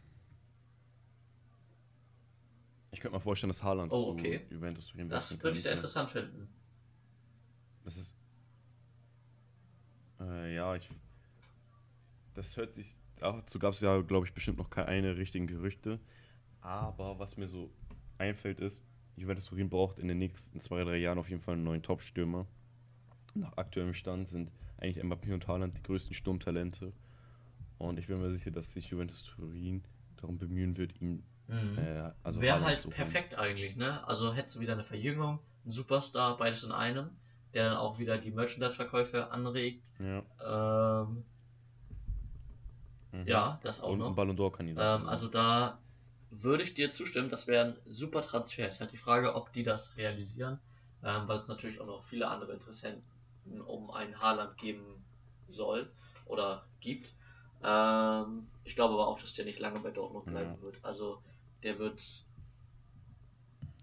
Ich 2.92 3.00
könnte 3.00 3.16
mir 3.18 3.22
vorstellen, 3.22 3.50
dass 3.50 3.64
Haaland 3.64 3.92
Oh, 3.92 4.10
okay. 4.12 4.42
zu 4.44 4.46
Juventus 4.50 4.88
Turin 4.88 5.10
Das 5.10 5.32
wechseln 5.32 5.42
würde 5.44 5.58
ich 5.58 5.64
sehr 5.64 5.74
interessant 5.74 6.10
finden. 6.12 6.50
Das 7.84 7.98
ist. 7.98 8.16
Äh, 10.20 10.54
ja, 10.56 10.76
ich. 10.76 10.90
Das 12.34 12.58
hört 12.58 12.74
sich. 12.74 12.96
Dazu 13.18 13.60
gab 13.60 13.74
es 13.74 13.82
ja, 13.82 14.00
glaube 14.02 14.26
ich, 14.26 14.34
bestimmt 14.34 14.58
noch 14.58 14.70
keine 14.70 15.18
richtigen 15.18 15.48
Gerüchte. 15.48 16.00
Aber 16.62 17.20
was 17.20 17.38
mir 17.38 17.48
so 17.48 17.70
einfällt, 18.18 18.60
ist, 18.60 18.86
Juventus 19.16 19.46
Turin 19.46 19.70
braucht 19.70 20.00
in 20.00 20.08
den 20.08 20.18
nächsten 20.18 20.60
zwei, 20.60 20.84
drei 20.84 20.98
Jahren 20.98 21.18
auf 21.18 21.30
jeden 21.30 21.42
Fall 21.42 21.56
einen 21.56 21.64
neuen 21.64 21.84
Top-Stürmer. 21.84 22.48
Nach 23.34 23.58
aktuellem 23.58 23.94
Stand 23.94 24.28
sind 24.28 24.52
eigentlich 24.78 25.04
Mbappé 25.04 25.34
und 25.34 25.48
Haaland 25.48 25.78
die 25.78 25.84
größten 25.84 26.14
Sturmtalente. 26.14 26.94
Und 27.78 28.00
ich 28.00 28.08
bin 28.08 28.20
mir 28.22 28.32
sicher, 28.32 28.52
dass 28.52 28.74
sich 28.74 28.90
Juventus 28.90 29.24
Turin 29.24 29.84
darum 30.18 30.38
bemühen 30.38 30.78
wird, 30.78 31.00
ihn. 31.02 31.24
Mhm. 31.48 31.78
Äh, 31.78 32.12
also 32.24 32.42
Wäre 32.42 32.62
halt 32.62 32.90
perfekt 32.90 33.36
eigentlich, 33.36 33.76
ne? 33.76 34.06
Also 34.08 34.34
hättest 34.34 34.56
du 34.56 34.60
wieder 34.60 34.74
eine 34.74 34.84
Verjüngung, 34.84 35.40
einen 35.64 35.72
Superstar, 35.72 36.38
beides 36.38 36.64
in 36.64 36.72
einem, 36.72 37.10
der 37.54 37.70
dann 37.70 37.78
auch 37.78 38.00
wieder 38.00 38.18
die 38.18 38.32
Merchandise-Verkäufe 38.32 39.32
anregt. 39.32 39.92
Ja. 40.00 41.04
Ähm, 41.04 41.24
Mhm. 43.14 43.28
ja, 43.28 43.60
das 43.64 43.82
auch 43.82 43.92
Und 43.92 44.00
ein 44.00 44.00
noch. 44.00 44.16
Ballon 44.16 44.38
d'Or-Kandidat. 44.38 45.02
Ähm, 45.02 45.08
also 45.08 45.28
da 45.28 45.80
würde 46.30 46.64
ich 46.64 46.74
dir 46.74 46.92
zustimmen, 46.92 47.30
das 47.30 47.48
wäre 47.48 47.66
ein 47.66 47.78
super 47.86 48.22
Transfer. 48.22 48.68
Es 48.68 48.76
ist 48.76 48.82
halt 48.82 48.92
die 48.92 48.98
Frage, 48.98 49.36
ob 49.36 49.52
die 49.54 49.64
das 49.64 49.96
realisieren, 49.98 50.60
ähm, 51.04 51.28
weil 51.28 51.38
es 51.38 51.48
natürlich 51.48 51.80
auch 51.82 51.88
noch 51.88 52.04
viele 52.04 52.28
andere 52.28 52.54
Interessenten 52.54 53.04
um 53.66 53.90
einen 53.92 54.20
Haaland 54.22 54.58
geben 54.58 55.06
soll 55.48 55.92
oder 56.26 56.64
gibt. 56.82 57.16
Ähm, 57.64 58.48
ich 58.64 58.76
glaube 58.76 58.94
aber 58.94 59.08
auch, 59.08 59.20
dass 59.20 59.34
der 59.34 59.46
nicht 59.46 59.60
lange 59.60 59.80
bei 59.80 59.92
Dortmund 59.92 60.28
bleiben 60.28 60.52
Ja. 60.52 60.62
wird. 60.62 60.84
Also 60.84 61.22
der 61.64 61.80
wird 61.80 62.00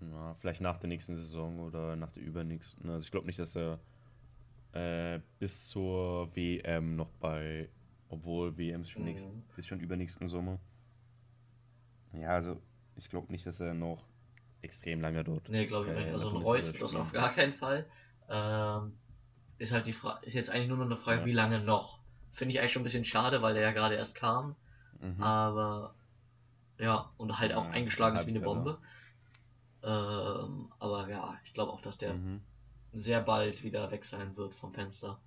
Ja, 0.00 0.34
vielleicht 0.34 0.60
nach 0.60 0.78
der 0.78 0.88
nächsten 0.88 1.16
Saison 1.16 1.58
oder 1.60 1.96
nach 1.96 2.10
der 2.12 2.22
übernächsten. 2.22 2.88
Also 2.90 3.04
ich 3.04 3.10
glaube 3.10 3.26
nicht, 3.26 3.38
dass 3.38 3.56
er 3.56 3.80
äh, 4.72 5.20
bis 5.38 5.68
zur 5.68 6.34
WM 6.36 6.96
noch 6.96 7.10
bei, 7.20 7.68
obwohl 8.08 8.56
WM 8.56 8.82
ist 8.82 8.90
schon, 8.90 9.02
Mhm. 9.02 9.08
nächsten, 9.08 9.44
ist 9.56 9.66
schon 9.68 9.80
übernächsten 9.80 10.26
Sommer. 10.28 10.58
Ja, 12.12 12.30
also 12.30 12.60
ich 12.96 13.10
glaube 13.10 13.30
nicht, 13.32 13.46
dass 13.46 13.60
er 13.60 13.74
noch 13.74 14.04
extrem 14.62 15.00
lange 15.00 15.22
dort. 15.24 15.48
Nee, 15.48 15.66
glaube 15.66 15.86
ich 15.86 15.92
äh, 15.92 16.04
nicht. 16.04 16.12
Also 16.12 16.30
ein 16.30 16.36
Reus 16.36 16.66
wird 16.66 16.82
das 16.82 16.94
auf 16.94 17.12
gar 17.12 17.32
keinen 17.32 17.52
Fall. 17.54 17.86
Ähm, 18.28 18.96
ist 19.58 19.72
halt 19.72 19.86
die 19.86 19.92
Frage, 19.92 20.26
ist 20.26 20.34
jetzt 20.34 20.50
eigentlich 20.50 20.68
nur 20.68 20.78
noch 20.78 20.86
eine 20.86 20.96
Frage, 20.96 21.20
Ja. 21.20 21.26
wie 21.26 21.32
lange 21.32 21.60
noch. 21.60 21.98
Finde 22.32 22.52
ich 22.52 22.60
eigentlich 22.60 22.72
schon 22.72 22.82
ein 22.82 22.84
bisschen 22.84 23.04
schade, 23.04 23.42
weil 23.42 23.54
der 23.54 23.62
ja 23.62 23.72
gerade 23.72 23.94
erst 23.94 24.14
kam. 24.14 24.56
Mhm. 25.00 25.22
Aber 25.22 25.94
ja, 26.78 27.10
und 27.16 27.38
halt 27.38 27.54
auch 27.54 27.64
Ja, 27.64 27.70
eingeschlagen 27.70 28.16
ist 28.16 28.26
wie 28.26 28.30
eine 28.30 28.40
Bombe. 28.40 28.78
Ähm, 29.82 30.72
aber 30.78 31.08
ja, 31.08 31.38
ich 31.44 31.54
glaube 31.54 31.72
auch, 31.72 31.80
dass 31.80 31.96
der 31.96 32.14
Mhm. 32.14 32.40
sehr 32.92 33.20
bald 33.20 33.62
wieder 33.62 33.90
weg 33.90 34.04
sein 34.04 34.36
wird 34.36 34.54
vom 34.54 34.72
Fenster. 34.72 35.20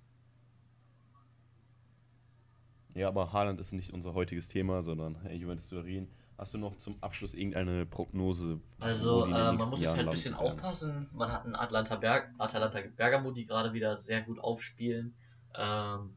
Ja, 2.94 3.08
aber 3.08 3.32
Haaland 3.32 3.60
ist 3.60 3.72
nicht 3.72 3.92
unser 3.92 4.14
heutiges 4.14 4.48
Thema, 4.48 4.82
sondern 4.82 5.16
äh, 5.26 5.34
Juventus 5.34 5.68
Turin. 5.68 6.08
Hast 6.36 6.54
du 6.54 6.58
noch 6.58 6.76
zum 6.76 6.96
Abschluss 7.02 7.34
irgendeine 7.34 7.84
Prognose? 7.86 8.60
Also 8.80 9.26
äh, 9.26 9.28
man 9.28 9.56
muss 9.56 9.70
jetzt 9.72 9.80
Jahren 9.82 9.96
halt 9.98 10.08
ein 10.08 10.10
bisschen 10.12 10.32
werden? 10.34 10.52
aufpassen. 10.52 11.08
Man 11.12 11.30
hat 11.30 11.44
einen 11.44 11.54
Atlanta, 11.54 11.96
Berg 11.96 12.30
Atalanta 12.38 12.80
Bergamo, 12.96 13.30
die 13.30 13.44
gerade 13.46 13.72
wieder 13.74 13.96
sehr 13.96 14.22
gut 14.22 14.38
aufspielen. 14.38 15.14
Ähm, 15.54 16.16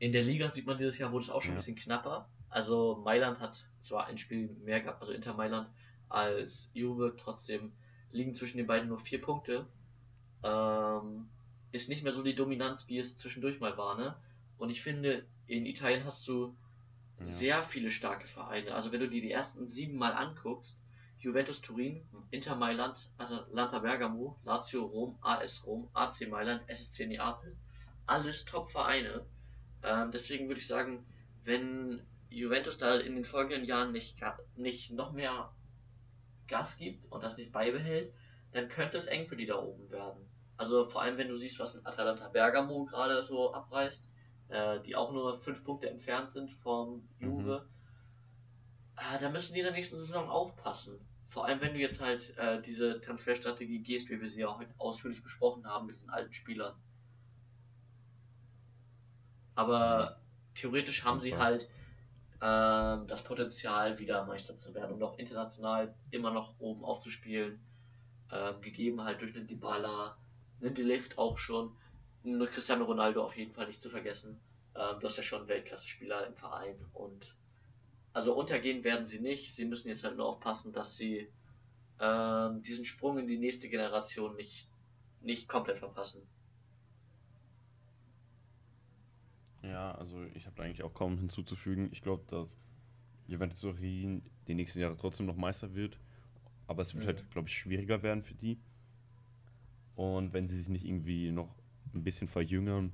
in 0.00 0.12
der 0.12 0.22
Liga 0.24 0.50
sieht 0.50 0.66
man 0.66 0.78
dieses 0.78 0.98
Jahr 0.98 1.12
wurde 1.12 1.24
es 1.24 1.30
auch 1.30 1.40
schon 1.42 1.52
ein 1.52 1.54
Ja. 1.54 1.60
bisschen 1.60 1.76
knapper. 1.76 2.28
Also 2.50 3.00
Mailand 3.04 3.38
hat 3.40 3.64
zwar 3.78 4.06
ein 4.06 4.18
Spiel 4.18 4.48
mehr 4.64 4.80
gehabt, 4.80 5.00
also 5.00 5.12
Inter 5.12 5.34
Mailand 5.34 5.68
als 6.08 6.68
Juve, 6.74 7.14
trotzdem 7.16 7.72
liegen 8.10 8.34
zwischen 8.34 8.58
den 8.58 8.66
beiden 8.66 8.88
nur 8.88 8.98
vier 8.98 9.20
Punkte. 9.20 9.66
Ähm, 10.42 11.28
ist 11.70 11.88
nicht 11.88 12.02
mehr 12.02 12.12
so 12.12 12.22
die 12.22 12.34
Dominanz, 12.34 12.88
wie 12.88 12.98
es 12.98 13.16
zwischendurch 13.16 13.60
mal 13.60 13.78
war, 13.78 13.96
ne? 13.96 14.16
Und 14.58 14.70
ich 14.70 14.82
finde, 14.82 15.24
in 15.56 15.66
Italien 15.66 16.04
hast 16.04 16.26
du 16.28 16.54
Ja. 17.18 17.26
sehr 17.26 17.62
viele 17.62 17.90
starke 17.90 18.26
Vereine. 18.26 18.74
Also 18.74 18.92
wenn 18.92 19.00
du 19.00 19.08
dir 19.08 19.20
die 19.22 19.30
ersten 19.32 19.66
sieben 19.66 19.96
mal 19.96 20.12
anguckst, 20.12 20.78
Juventus 21.18 21.60
Turin, 21.60 22.04
Inter 22.30 22.56
Mailand, 22.56 23.10
Atalanta 23.18 23.78
Bergamo, 23.78 24.36
Lazio 24.44 24.84
Rom, 24.84 25.18
AS 25.22 25.64
Rom, 25.66 25.88
AC 25.94 26.26
Mailand, 26.28 26.62
SSC 26.68 27.06
Neapel, 27.06 27.56
alles 28.06 28.44
Top-Vereine. 28.44 29.24
Ähm, 29.84 30.10
deswegen 30.10 30.48
würde 30.48 30.60
ich 30.60 30.66
sagen, 30.66 31.04
wenn 31.44 32.02
Juventus 32.30 32.78
da 32.78 32.96
in 32.96 33.14
den 33.14 33.24
folgenden 33.24 33.64
Jahren 33.64 33.92
nicht, 33.92 34.16
nicht 34.56 34.90
noch 34.90 35.12
mehr 35.12 35.52
Gas 36.48 36.76
gibt 36.76 37.10
und 37.12 37.22
das 37.22 37.36
nicht 37.36 37.52
beibehält, 37.52 38.12
dann 38.52 38.68
könnte 38.68 38.96
es 38.96 39.06
eng 39.06 39.28
für 39.28 39.36
die 39.36 39.46
da 39.46 39.56
oben 39.56 39.90
werden. 39.90 40.28
Also 40.56 40.88
vor 40.88 41.02
allem, 41.02 41.18
wenn 41.18 41.28
du 41.28 41.36
siehst, 41.36 41.58
was 41.58 41.74
ein 41.74 41.86
Atalanta 41.86 42.28
Bergamo 42.28 42.84
gerade 42.84 43.22
so 43.22 43.54
abreißt, 43.54 44.11
äh, 44.52 44.80
die 44.82 44.94
auch 44.94 45.12
nur 45.12 45.40
fünf 45.42 45.64
Punkte 45.64 45.90
entfernt 45.90 46.30
sind 46.30 46.50
vom 46.50 47.08
Juve, 47.18 47.66
mhm. 47.66 49.14
äh, 49.16 49.18
da 49.20 49.30
müssen 49.30 49.54
die 49.54 49.60
in 49.60 49.64
der 49.64 49.74
nächsten 49.74 49.96
Saison 49.96 50.28
aufpassen. 50.28 50.98
Vor 51.28 51.46
allem, 51.46 51.60
wenn 51.62 51.72
du 51.72 51.80
jetzt 51.80 52.00
halt 52.00 52.36
äh, 52.36 52.60
diese 52.60 53.00
Transferstrategie 53.00 53.78
gehst, 53.78 54.10
wie 54.10 54.20
wir 54.20 54.28
sie 54.28 54.42
ja 54.42 54.56
heute 54.56 54.74
ausführlich 54.76 55.22
besprochen 55.22 55.66
haben 55.66 55.86
mit 55.86 55.94
diesen 55.94 56.10
alten 56.10 56.32
Spielern. 56.32 56.74
Aber 59.54 60.18
mhm. 60.18 60.54
theoretisch 60.54 61.04
haben 61.04 61.20
sie 61.20 61.36
halt 61.36 61.68
ähm, 62.42 63.06
das 63.06 63.24
Potenzial, 63.24 63.98
wieder 63.98 64.26
Meister 64.26 64.58
zu 64.58 64.74
werden 64.74 64.94
und 64.94 65.02
auch 65.02 65.18
international 65.18 65.94
immer 66.10 66.30
noch 66.30 66.54
oben 66.58 66.84
aufzuspielen. 66.84 67.58
Ähm, 68.30 68.60
gegeben 68.60 69.02
halt 69.04 69.20
durch 69.20 69.36
einen 69.36 69.46
Dybala, 69.46 70.16
einen 70.60 70.74
Delicht 70.74 71.18
auch 71.18 71.36
schon, 71.38 71.76
Cristiano 72.24 72.84
Ronaldo 72.84 73.24
auf 73.24 73.36
jeden 73.36 73.52
Fall 73.52 73.66
nicht 73.66 73.80
zu 73.80 73.90
vergessen. 73.90 74.38
Ähm, 74.74 75.00
du 75.00 75.06
hast 75.06 75.16
ja 75.16 75.22
schon 75.22 75.48
Weltklasse-Spieler 75.48 76.26
im 76.26 76.34
Verein 76.34 76.76
und 76.92 77.36
also 78.12 78.34
untergehen 78.34 78.84
werden 78.84 79.04
sie 79.04 79.20
nicht. 79.20 79.54
Sie 79.54 79.64
müssen 79.64 79.88
jetzt 79.88 80.04
halt 80.04 80.16
nur 80.16 80.26
aufpassen, 80.26 80.72
dass 80.72 80.96
sie 80.96 81.28
ähm, 82.00 82.62
diesen 82.62 82.84
Sprung 82.84 83.18
in 83.18 83.26
die 83.26 83.38
nächste 83.38 83.68
Generation 83.68 84.36
nicht, 84.36 84.68
nicht 85.20 85.48
komplett 85.48 85.78
verpassen. 85.78 86.22
Ja, 89.62 89.92
also 89.92 90.22
ich 90.34 90.46
habe 90.46 90.56
da 90.56 90.64
eigentlich 90.64 90.82
auch 90.82 90.92
kaum 90.92 91.18
hinzuzufügen. 91.18 91.88
Ich 91.92 92.02
glaube, 92.02 92.24
dass 92.28 92.58
Juventus 93.26 93.60
Turin 93.60 94.22
die 94.48 94.54
nächsten 94.54 94.80
Jahre 94.80 94.96
trotzdem 94.96 95.26
noch 95.26 95.36
Meister 95.36 95.74
wird. 95.74 95.98
Aber 96.66 96.82
es 96.82 96.94
wird 96.94 97.04
mhm. 97.04 97.08
halt, 97.08 97.30
glaube 97.30 97.48
ich, 97.48 97.54
schwieriger 97.56 98.02
werden 98.02 98.22
für 98.22 98.34
die. 98.34 98.58
Und 99.94 100.32
wenn 100.32 100.48
sie 100.48 100.58
sich 100.58 100.68
nicht 100.68 100.84
irgendwie 100.84 101.30
noch 101.30 101.54
ein 101.94 102.04
bisschen 102.04 102.28
verjüngern, 102.28 102.92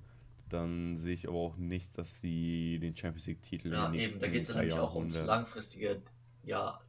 dann 0.48 0.96
sehe 0.96 1.14
ich 1.14 1.28
aber 1.28 1.38
auch 1.38 1.56
nicht, 1.56 1.96
dass 1.98 2.20
sie 2.20 2.78
den 2.78 2.96
Champions 2.96 3.26
League-Titel 3.26 3.72
ja, 3.72 3.87
in 3.87 3.92
den 3.92 4.00
nächsten 4.00 4.18
eben, 4.18 4.22
da 4.22 4.28
geht 4.28 4.42
es 4.42 4.54
nämlich 4.54 4.72
auch 4.74 4.94
ums 4.94 5.16
langfristige 5.16 6.00
ja, 6.44 6.80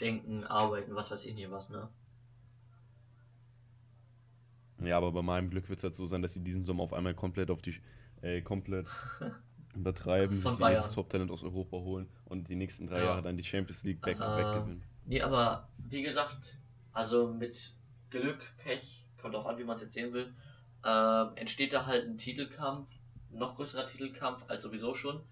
Denken, 0.00 0.44
Arbeiten, 0.44 0.94
was 0.94 1.10
weiß 1.10 1.24
ich 1.24 1.34
nicht 1.34 1.50
was, 1.50 1.70
ne? 1.70 1.88
Ja, 4.80 4.96
aber 4.96 5.10
bei 5.10 5.22
meinem 5.22 5.50
Glück 5.50 5.68
wird 5.68 5.78
es 5.78 5.82
halt 5.82 5.94
so 5.94 6.06
sein, 6.06 6.22
dass 6.22 6.34
sie 6.34 6.44
diesen 6.44 6.62
Sommer 6.62 6.84
auf 6.84 6.92
einmal 6.92 7.14
komplett 7.14 7.50
auf 7.50 7.60
die 7.62 7.74
äh, 8.22 8.42
komplett 8.42 8.86
übertreiben, 9.74 10.38
sich 10.38 10.58
Bayern. 10.58 10.80
jedes 10.80 10.92
Top-Talent 10.92 11.32
aus 11.32 11.42
Europa 11.42 11.76
holen 11.78 12.08
und 12.26 12.48
die 12.48 12.54
nächsten 12.54 12.86
drei 12.86 12.98
ja. 12.98 13.06
Jahre 13.06 13.22
dann 13.22 13.36
die 13.36 13.44
Champions 13.44 13.82
League 13.84 14.00
back-to-back 14.00 14.46
-back 14.46 14.60
gewinnen. 14.60 14.82
Nee, 15.06 15.20
aber 15.20 15.68
wie 15.78 16.02
gesagt, 16.02 16.58
also 16.92 17.32
mit 17.32 17.74
Glück, 18.10 18.40
Pech, 18.58 19.04
kommt 19.20 19.34
auch 19.34 19.46
an, 19.46 19.58
wie 19.58 19.64
man 19.64 19.76
es 19.76 19.82
jetzt 19.82 19.94
sehen 19.94 20.12
will, 20.12 20.32
ähm, 20.84 21.32
entsteht 21.36 21.72
da 21.72 21.86
halt 21.86 22.06
ein 22.06 22.18
Titelkampf, 22.18 22.90
noch 23.30 23.56
größerer 23.56 23.86
Titelkampf 23.86 24.44
als 24.48 24.62
sowieso 24.62 24.94
schon. 24.94 25.22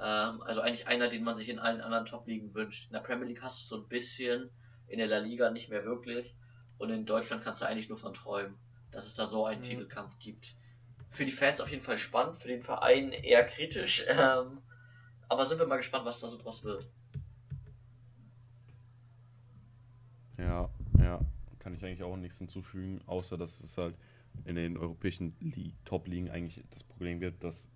Ähm, 0.00 0.42
also 0.42 0.60
eigentlich 0.60 0.86
einer, 0.86 1.08
den 1.08 1.24
man 1.24 1.36
sich 1.36 1.48
in 1.48 1.58
allen 1.58 1.80
anderen 1.80 2.06
Top-Ligen 2.06 2.54
wünscht. 2.54 2.86
In 2.86 2.92
der 2.92 3.00
Premier 3.00 3.26
League 3.26 3.42
hast 3.42 3.62
du 3.62 3.66
so 3.66 3.82
ein 3.82 3.88
bisschen, 3.88 4.50
in 4.86 4.98
der 4.98 5.06
La 5.06 5.18
Liga 5.18 5.50
nicht 5.50 5.70
mehr 5.70 5.84
wirklich. 5.84 6.34
Und 6.78 6.90
in 6.90 7.06
Deutschland 7.06 7.44
kannst 7.44 7.60
du 7.60 7.66
eigentlich 7.66 7.88
nur 7.88 7.98
von 7.98 8.14
träumen, 8.14 8.56
dass 8.90 9.06
es 9.06 9.14
da 9.14 9.26
so 9.26 9.46
einen 9.46 9.60
mhm. 9.60 9.64
Titelkampf 9.64 10.18
gibt 10.18 10.54
für 11.10 11.24
die 11.24 11.32
Fans 11.32 11.60
auf 11.60 11.70
jeden 11.70 11.82
Fall 11.82 11.98
spannend, 11.98 12.38
für 12.38 12.48
den 12.48 12.62
Verein 12.62 13.12
eher 13.12 13.44
kritisch. 13.44 14.04
Ähm, 14.20 14.62
aber 15.28 15.46
sind 15.46 15.60
wir 15.60 15.66
mal 15.66 15.76
gespannt, 15.76 16.04
was 16.04 16.20
da 16.20 16.28
so 16.28 16.36
draus 16.36 16.64
wird. 16.64 16.84
Ja, 20.36 20.68
ja, 20.98 21.20
kann 21.60 21.72
ich 21.72 21.84
eigentlich 21.84 22.02
auch 22.02 22.16
nichts 22.16 22.38
hinzufügen, 22.38 23.00
außer 23.06 23.38
dass 23.38 23.60
es 23.60 23.78
halt 23.78 23.94
in 24.44 24.56
den 24.56 24.76
europäischen 24.76 25.36
Top-Ligen 25.84 26.30
eigentlich 26.30 26.64
das 26.70 26.82
Problem 26.82 27.20
gibt, 27.20 27.44
dass 27.44 27.68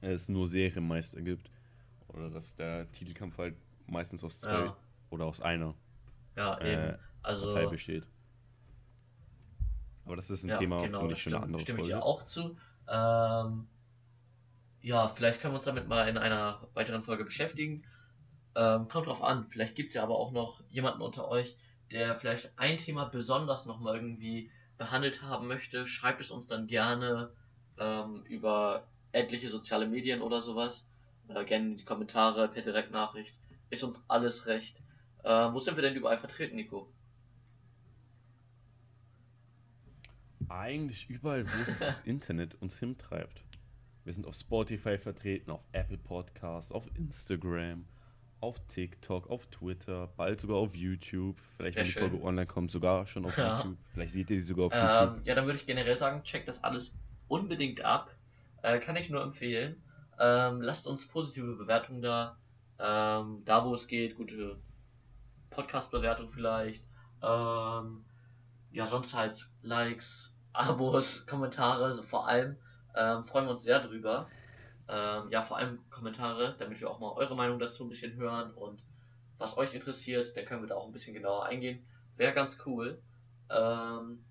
es 0.00 0.28
nur 0.28 0.46
Serienmeister 0.46 1.20
gibt. 1.20 1.50
Oder 2.08 2.30
dass 2.30 2.56
der 2.56 2.90
Titelkampf 2.92 3.38
halt 3.38 3.56
meistens 3.86 4.24
aus 4.24 4.40
zwei 4.40 4.64
ja. 4.64 4.76
oder 5.10 5.26
aus 5.26 5.40
einer 5.40 5.74
ja, 6.36 6.58
äh, 6.58 6.98
also, 7.22 7.46
Partei 7.46 7.66
besteht. 7.66 8.06
Aber 10.04 10.16
das 10.16 10.30
ist 10.30 10.44
ein 10.44 10.50
ja, 10.50 10.56
Thema, 10.56 10.82
genau, 10.82 11.00
finde 11.00 11.14
ich, 11.14 11.22
schon 11.22 11.34
eine 11.34 11.42
andere 11.42 11.60
stimme 11.60 11.80
Folge. 11.80 11.92
Stimme 11.92 11.98
ich 11.98 12.02
dir 12.02 12.06
auch 12.06 12.22
zu. 12.24 12.56
Ähm, 12.88 13.68
ja, 14.80 15.08
vielleicht 15.08 15.40
können 15.40 15.52
wir 15.52 15.56
uns 15.56 15.66
damit 15.66 15.86
mal 15.86 16.08
in 16.08 16.16
einer 16.16 16.66
weiteren 16.72 17.02
Folge 17.02 17.24
beschäftigen. 17.24 17.84
Ähm, 18.54 18.88
kommt 18.88 19.06
drauf 19.06 19.22
an, 19.22 19.46
vielleicht 19.50 19.74
gibt 19.74 19.90
es 19.90 19.94
ja 19.96 20.02
aber 20.02 20.16
auch 20.16 20.32
noch 20.32 20.62
jemanden 20.70 21.02
unter 21.02 21.28
euch, 21.28 21.56
der 21.90 22.18
vielleicht 22.18 22.58
ein 22.58 22.78
Thema 22.78 23.04
besonders 23.04 23.66
nochmal 23.66 23.96
irgendwie 23.96 24.50
behandelt 24.78 25.22
haben 25.22 25.46
möchte. 25.46 25.86
Schreibt 25.86 26.20
es 26.20 26.30
uns 26.30 26.46
dann 26.46 26.66
gerne 26.66 27.30
ähm, 27.78 28.24
über 28.24 28.86
etliche 29.12 29.48
soziale 29.48 29.86
Medien 29.86 30.22
oder 30.22 30.40
sowas. 30.40 30.88
Oder 31.28 31.44
gerne 31.44 31.72
in 31.72 31.76
die 31.76 31.84
Kommentare 31.84 32.48
per 32.48 32.62
Direktnachricht. 32.62 33.34
Ist 33.70 33.84
uns 33.84 34.02
alles 34.08 34.46
recht. 34.46 34.80
Äh, 35.24 35.52
wo 35.52 35.58
sind 35.58 35.76
wir 35.76 35.82
denn 35.82 35.94
überall 35.94 36.18
vertreten, 36.18 36.56
Nico? 36.56 36.90
eigentlich 40.48 41.08
überall, 41.08 41.46
wo 41.46 41.62
es 41.62 41.78
das 41.78 42.00
Internet 42.04 42.54
uns 42.60 42.78
hintreibt. 42.78 43.44
Wir 44.04 44.12
sind 44.12 44.26
auf 44.26 44.34
Spotify 44.34 44.98
vertreten, 44.98 45.50
auf 45.50 45.62
Apple 45.72 45.98
Podcasts, 45.98 46.72
auf 46.72 46.86
Instagram, 46.96 47.84
auf 48.40 48.58
TikTok, 48.68 49.30
auf 49.30 49.46
Twitter, 49.46 50.08
bald 50.16 50.40
sogar 50.40 50.56
auf 50.58 50.74
YouTube. 50.74 51.36
Vielleicht, 51.56 51.74
Sehr 51.74 51.82
wenn 51.82 51.86
die 51.86 51.92
schön. 51.92 52.10
Folge 52.10 52.24
online 52.24 52.46
kommt, 52.46 52.70
sogar 52.70 53.06
schon 53.06 53.24
auf 53.24 53.36
ja. 53.36 53.58
YouTube. 53.58 53.78
Vielleicht 53.92 54.12
seht 54.12 54.30
ihr 54.30 54.40
sie 54.40 54.46
sogar 54.46 54.66
auf 54.66 54.72
ähm, 54.74 54.80
YouTube. 55.10 55.26
Ja, 55.26 55.34
dann 55.34 55.46
würde 55.46 55.58
ich 55.58 55.66
generell 55.66 55.98
sagen, 55.98 56.22
checkt 56.22 56.48
das 56.48 56.62
alles 56.62 56.94
unbedingt 57.28 57.84
ab. 57.84 58.10
Äh, 58.62 58.78
kann 58.78 58.96
ich 58.96 59.10
nur 59.10 59.22
empfehlen. 59.22 59.82
Ähm, 60.18 60.60
lasst 60.60 60.86
uns 60.86 61.06
positive 61.06 61.56
Bewertungen 61.56 62.02
da. 62.02 62.36
Ähm, 62.78 63.42
da, 63.44 63.64
wo 63.64 63.74
es 63.74 63.86
geht, 63.88 64.16
gute 64.16 64.56
Podcast-Bewertung 65.50 66.30
vielleicht. 66.30 66.82
Ähm, 67.22 68.04
ja, 68.70 68.86
sonst 68.86 69.14
halt 69.14 69.48
Likes, 69.62 70.32
Abos, 70.52 71.26
Kommentare, 71.26 71.84
also 71.84 72.02
vor 72.02 72.28
allem 72.28 72.56
ähm, 72.96 73.24
freuen 73.24 73.46
wir 73.46 73.52
uns 73.52 73.64
sehr 73.64 73.80
drüber. 73.80 74.28
Ähm, 74.88 75.30
ja, 75.30 75.42
vor 75.42 75.58
allem 75.58 75.78
Kommentare, 75.90 76.56
damit 76.58 76.80
wir 76.80 76.90
auch 76.90 76.98
mal 76.98 77.12
eure 77.12 77.36
Meinung 77.36 77.58
dazu 77.58 77.84
ein 77.84 77.90
bisschen 77.90 78.14
hören 78.16 78.52
und 78.54 78.84
was 79.36 79.56
euch 79.56 79.74
interessiert, 79.74 80.36
dann 80.36 80.44
können 80.46 80.62
wir 80.62 80.68
da 80.68 80.76
auch 80.76 80.86
ein 80.86 80.92
bisschen 80.92 81.14
genauer 81.14 81.44
eingehen. 81.44 81.84
Wäre 82.16 82.32
ganz 82.32 82.58
cool. 82.66 83.00
Ähm, 83.50 84.24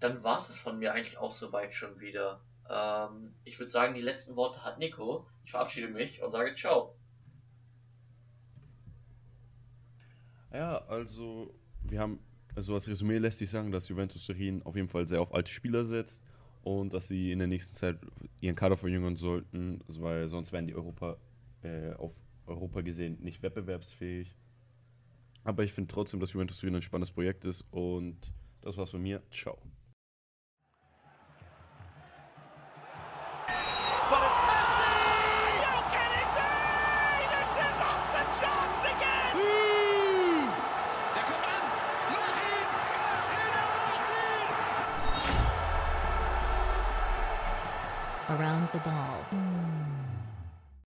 dann 0.00 0.22
war 0.22 0.38
es 0.38 0.56
von 0.56 0.78
mir 0.78 0.92
eigentlich 0.92 1.18
auch 1.18 1.32
soweit 1.32 1.74
schon 1.74 2.00
wieder. 2.00 2.40
Ähm, 2.68 3.34
ich 3.44 3.58
würde 3.58 3.70
sagen, 3.70 3.94
die 3.94 4.00
letzten 4.00 4.34
Worte 4.34 4.64
hat 4.64 4.78
Nico. 4.78 5.26
Ich 5.44 5.50
verabschiede 5.50 5.88
mich 5.88 6.22
und 6.22 6.32
sage 6.32 6.54
Ciao. 6.54 6.96
Ja, 10.52 10.78
also 10.88 11.54
wir 11.84 12.00
haben 12.00 12.18
also 12.54 12.72
als 12.72 12.88
Resümee 12.88 13.18
lässt 13.18 13.38
sich 13.38 13.50
sagen, 13.50 13.70
dass 13.70 13.88
Juventus 13.88 14.24
Turin 14.24 14.62
auf 14.62 14.74
jeden 14.74 14.88
Fall 14.88 15.06
sehr 15.06 15.20
auf 15.20 15.34
alte 15.34 15.52
Spieler 15.52 15.84
setzt 15.84 16.24
und 16.66 16.92
dass 16.92 17.06
sie 17.06 17.30
in 17.30 17.38
der 17.38 17.46
nächsten 17.46 17.74
Zeit 17.74 17.96
ihren 18.40 18.56
Kader 18.56 18.76
verjüngern 18.76 19.14
sollten, 19.14 19.78
weil 19.86 20.26
sonst 20.26 20.52
wären 20.52 20.66
die 20.66 20.74
Europa 20.74 21.16
äh, 21.62 21.92
auf 21.92 22.12
Europa 22.44 22.80
gesehen 22.80 23.18
nicht 23.20 23.40
wettbewerbsfähig. 23.40 24.34
Aber 25.44 25.62
ich 25.62 25.72
finde 25.72 25.94
trotzdem, 25.94 26.18
dass 26.18 26.32
Juventus 26.32 26.58
Turin 26.58 26.74
ein 26.74 26.82
spannendes 26.82 27.12
Projekt 27.12 27.44
ist 27.44 27.64
und 27.70 28.16
das 28.62 28.76
war's 28.76 28.90
von 28.90 29.00
mir. 29.00 29.22
Ciao. 29.30 29.56
Ball. 48.86 49.15